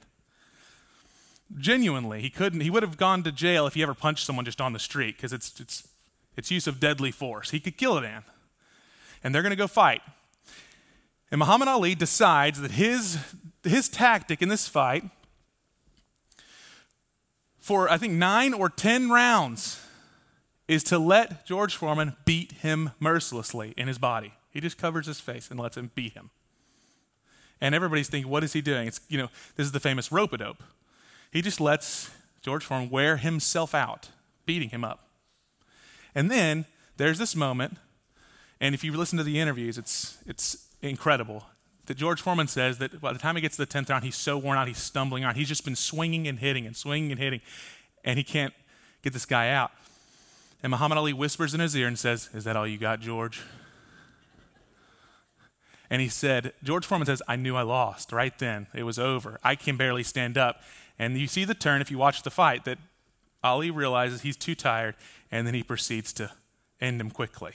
[1.58, 4.60] Genuinely, he couldn't, he would have gone to jail if he ever punched someone just
[4.60, 5.88] on the street because it's, it's,
[6.36, 7.50] it's use of deadly force.
[7.50, 8.24] He could kill a man.
[9.22, 10.02] And they're going to go fight.
[11.34, 13.18] And Muhammad Ali decides that his,
[13.64, 15.02] his tactic in this fight,
[17.58, 19.84] for I think nine or ten rounds,
[20.68, 24.32] is to let George Foreman beat him mercilessly in his body.
[24.52, 26.30] He just covers his face and lets him beat him.
[27.60, 28.86] And everybody's thinking, what is he doing?
[28.86, 30.62] It's, you know, this is the famous rope a dope.
[31.32, 32.12] He just lets
[32.42, 34.10] George Foreman wear himself out,
[34.46, 35.08] beating him up.
[36.14, 36.66] And then
[36.96, 37.76] there's this moment,
[38.60, 41.44] and if you listen to the interviews, it's, it's incredible.
[41.86, 44.16] That George Foreman says that by the time he gets to the 10th round, he's
[44.16, 45.34] so worn out, he's stumbling around.
[45.34, 47.40] He's just been swinging and hitting and swinging and hitting,
[48.04, 48.54] and he can't
[49.02, 49.70] get this guy out.
[50.62, 53.42] And Muhammad Ali whispers in his ear and says, Is that all you got, George?
[55.90, 58.66] And he said, George Foreman says, I knew I lost right then.
[58.74, 59.38] It was over.
[59.44, 60.62] I can barely stand up.
[60.98, 62.78] And you see the turn if you watch the fight that
[63.42, 64.96] Ali realizes he's too tired,
[65.30, 66.30] and then he proceeds to
[66.80, 67.52] end him quickly.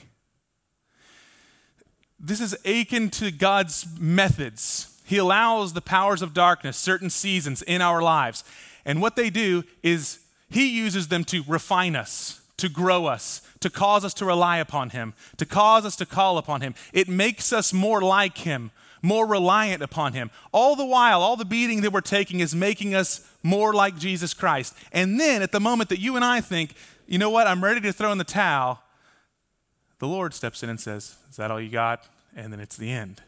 [2.20, 5.00] This is akin to God's methods.
[5.06, 8.44] He allows the powers of darkness, certain seasons in our lives.
[8.86, 13.70] And what they do is He uses them to refine us, to grow us, to
[13.70, 16.76] cause us to rely upon Him, to cause us to call upon Him.
[16.94, 20.30] It makes us more like Him, more reliant upon Him.
[20.52, 24.34] All the while, all the beating that we're taking is making us more like Jesus
[24.34, 24.76] Christ.
[24.92, 26.76] And then at the moment that you and I think,
[27.08, 28.84] you know what, I'm ready to throw in the towel,
[30.00, 32.06] the Lord steps in and says, Is that all you got?
[32.36, 33.22] And then it's the end.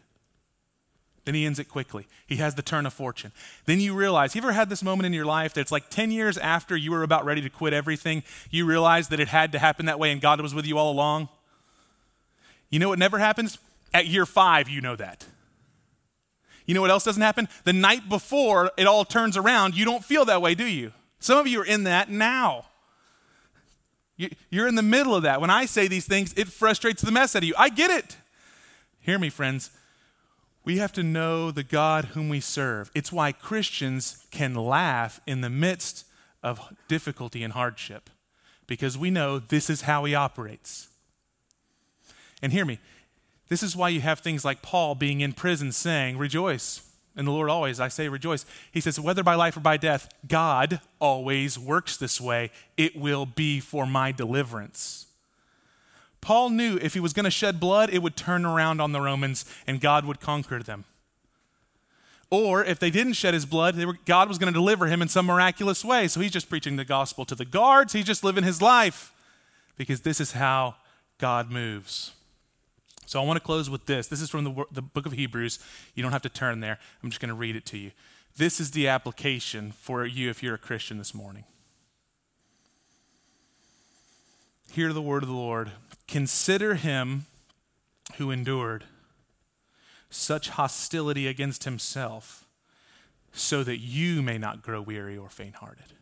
[1.26, 2.08] Then he ends it quickly.
[2.26, 3.32] He has the turn of fortune.
[3.66, 6.10] Then you realize, you ever had this moment in your life that it's like 10
[6.10, 9.60] years after you were about ready to quit everything, you realize that it had to
[9.60, 11.30] happen that way and God was with you all along?
[12.72, 13.60] You know what never happens?
[13.94, 15.26] At year five, you know that.
[16.66, 17.50] You know what else doesn't happen?
[17.66, 20.92] The night before it all turns around, you don't feel that way, do you?
[21.20, 22.66] Some of you are in that now.
[24.18, 25.42] You're in the middle of that.
[25.42, 27.56] When I say these things, it frustrates the mess out of you.
[27.58, 28.18] I get it.
[29.00, 29.72] Hear me, friends.
[30.64, 32.92] We have to know the God whom we serve.
[32.94, 36.06] It's why Christians can laugh in the midst
[36.44, 38.10] of difficulty and hardship,
[38.68, 40.88] because we know this is how He operates.
[42.44, 42.80] And hear me,
[43.50, 46.88] this is why you have things like Paul being in prison saying, Rejoice.
[47.16, 48.46] And the Lord always, I say, rejoice.
[48.72, 52.52] He says, whether by life or by death, God always works this way.
[52.78, 55.08] It will be for my deliverance.
[56.22, 59.02] Paul knew if he was going to shed blood, it would turn around on the
[59.02, 60.86] Romans and God would conquer them.
[62.30, 65.10] Or if they didn't shed his blood, were, God was going to deliver him in
[65.10, 66.08] some miraculous way.
[66.08, 67.92] So he's just preaching the gospel to the guards.
[67.92, 69.12] He's just living his life
[69.76, 70.76] because this is how
[71.18, 72.14] God moves.
[73.06, 74.08] So I want to close with this.
[74.08, 75.60] This is from the, the book of Hebrews.
[75.96, 76.80] You don't have to turn there.
[77.04, 77.92] I'm just going to read it to you.
[78.38, 81.44] This is the application for you if you're a Christian this morning.
[84.72, 85.72] Hear the word of the Lord.
[86.08, 87.26] Consider him
[88.18, 88.86] who endured
[90.10, 92.46] such hostility against himself
[93.34, 95.94] so that you may not grow weary or faint hearted.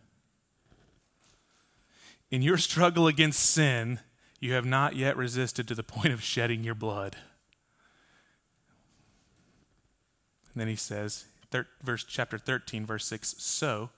[2.31, 3.99] In your struggle against sin,
[4.39, 7.17] you have not yet resisted to the point of shedding your blood.
[10.53, 13.89] And then he says, thir- verse chapter 13 verse 6, so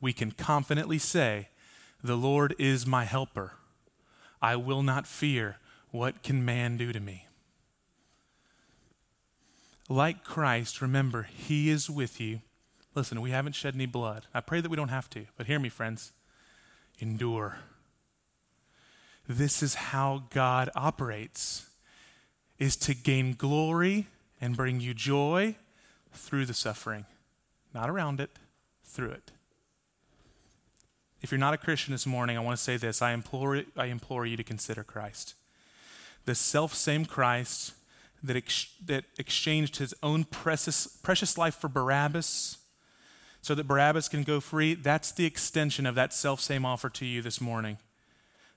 [0.00, 1.48] we can confidently say,
[2.02, 3.52] the Lord is my helper.
[4.40, 5.56] I will not fear.
[5.90, 7.26] What can man do to me?
[9.88, 12.40] Like Christ, remember, He is with you.
[12.94, 14.26] Listen, we haven't shed any blood.
[14.32, 16.12] I pray that we don't have to, but hear me, friends.
[16.98, 17.58] Endure.
[19.30, 21.70] This is how God operates
[22.58, 24.08] is to gain glory
[24.40, 25.54] and bring you joy
[26.12, 27.06] through the suffering.
[27.72, 28.30] Not around it,
[28.82, 29.30] through it.
[31.22, 33.02] If you're not a Christian this morning, I want to say this.
[33.02, 35.36] I implore, I implore you to consider Christ.
[36.24, 37.74] The self same Christ
[38.24, 42.58] that, ex- that exchanged his own precious, precious life for Barabbas
[43.42, 47.06] so that Barabbas can go free, that's the extension of that self same offer to
[47.06, 47.78] you this morning.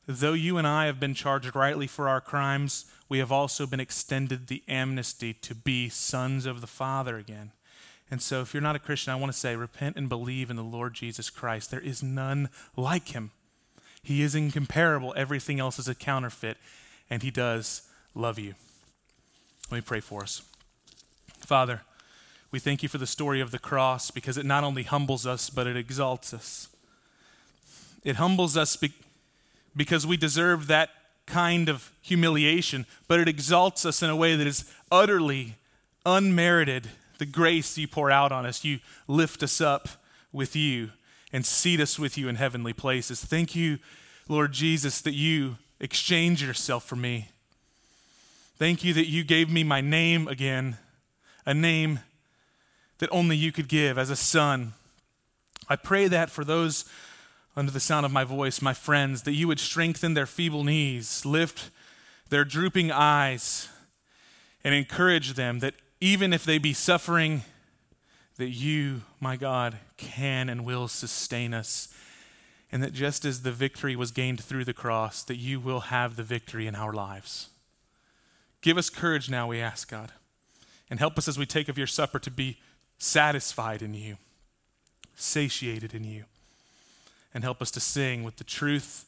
[0.06, 3.80] Though you and I have been charged rightly for our crimes, we have also been
[3.80, 7.52] extended the amnesty to be sons of the Father again.
[8.12, 10.56] And so, if you're not a Christian, I want to say, repent and believe in
[10.56, 11.72] the Lord Jesus Christ.
[11.72, 13.32] There is none like him.
[14.04, 15.14] He is incomparable.
[15.16, 16.58] Everything else is a counterfeit,
[17.10, 17.84] and he does
[18.14, 18.56] love you.
[19.72, 20.42] Let me pray for us.
[21.40, 21.82] Father,
[22.52, 25.50] we thank you for the story of the cross because it not only humbles us,
[25.50, 26.68] but it exalts us.
[28.04, 28.94] It humbles us be-
[29.76, 30.90] because we deserve that
[31.26, 35.56] kind of humiliation, but it exalts us in a way that is utterly
[36.06, 36.90] unmerited.
[37.18, 39.88] The grace you pour out on us, you lift us up
[40.32, 40.92] with you
[41.32, 43.24] and seat us with you in heavenly places.
[43.24, 43.80] Thank you,
[44.28, 47.30] Lord Jesus, that you exchange yourself for me
[48.64, 50.78] Thank you that you gave me my name again,
[51.46, 52.00] a name
[53.00, 54.74] that only you could give as a son.
[55.68, 56.86] I pray that for those
[57.56, 61.26] under the sound of my voice, my friends, that you would strengthen their feeble knees,
[61.26, 61.70] lift
[62.30, 63.70] their drooping eyes,
[64.64, 67.44] and encourage them that even if they be suffering,
[68.38, 71.94] that you, my God, can and will sustain us.
[72.72, 76.16] And that just as the victory was gained through the cross, that you will have
[76.16, 77.50] the victory in our lives.
[78.62, 80.12] Give us courage now, we ask, God.
[80.90, 82.58] And help us as we take of your supper to be
[82.98, 84.18] satisfied in you,
[85.16, 86.24] satiated in you.
[87.34, 89.06] And help us to sing with the truth,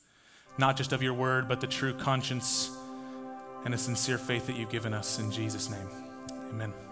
[0.58, 2.72] not just of your word, but the true conscience
[3.66, 5.20] and a sincere faith that you've given us.
[5.20, 5.88] In Jesus' name,
[6.50, 6.85] amen.